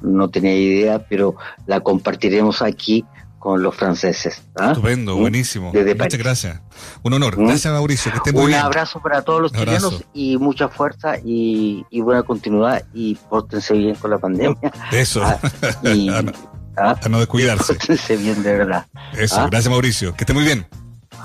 no 0.02 0.28
tenía 0.30 0.54
idea, 0.54 0.98
pero 1.08 1.36
la 1.66 1.80
compartiremos 1.80 2.62
aquí 2.62 3.04
con 3.38 3.62
los 3.62 3.76
franceses. 3.76 4.42
¿ah? 4.56 4.72
Estupendo, 4.72 5.16
¿Mm? 5.16 5.20
buenísimo. 5.20 5.70
Desde 5.72 5.94
Muchas 5.94 6.08
París. 6.08 6.18
gracias. 6.18 6.60
Un 7.04 7.12
honor. 7.12 7.38
¿Mm? 7.38 7.46
Gracias, 7.46 7.72
Mauricio. 7.72 8.10
Que 8.10 8.18
esté 8.18 8.32
muy 8.32 8.42
Un 8.42 8.48
bien. 8.48 8.60
abrazo 8.60 9.00
para 9.00 9.22
todos 9.22 9.40
los 9.40 9.52
chilenos 9.52 10.02
y 10.12 10.36
mucha 10.36 10.68
fuerza 10.68 11.16
y, 11.24 11.84
y 11.90 12.00
buena 12.00 12.24
continuidad 12.24 12.84
y 12.92 13.14
pórtense 13.14 13.74
bien 13.74 13.94
con 13.94 14.10
la 14.10 14.18
pandemia. 14.18 14.72
Eso. 14.90 15.22
Ah, 15.24 15.94
y, 15.94 16.06
no, 16.10 16.32
ah, 16.76 16.96
a 17.02 17.08
no 17.08 17.18
descuidarse. 17.18 17.74
pórtense 17.74 18.16
bien 18.16 18.42
de 18.42 18.52
verdad. 18.56 18.86
Eso. 19.16 19.40
Ah. 19.40 19.48
Gracias, 19.50 19.70
Mauricio. 19.70 20.14
Que 20.14 20.24
esté 20.24 20.32
muy 20.32 20.44
bien. 20.44 20.66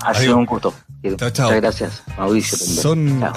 Ha 0.04 0.14
sido 0.14 0.36
un 0.36 0.46
gusto. 0.46 0.74
Chao, 1.16 1.30
chao. 1.30 1.46
Muchas 1.46 1.60
gracias, 1.60 2.02
Mauricio. 2.16 2.58
también. 2.58 2.82
Son 2.82 3.20
Chao. 3.20 3.32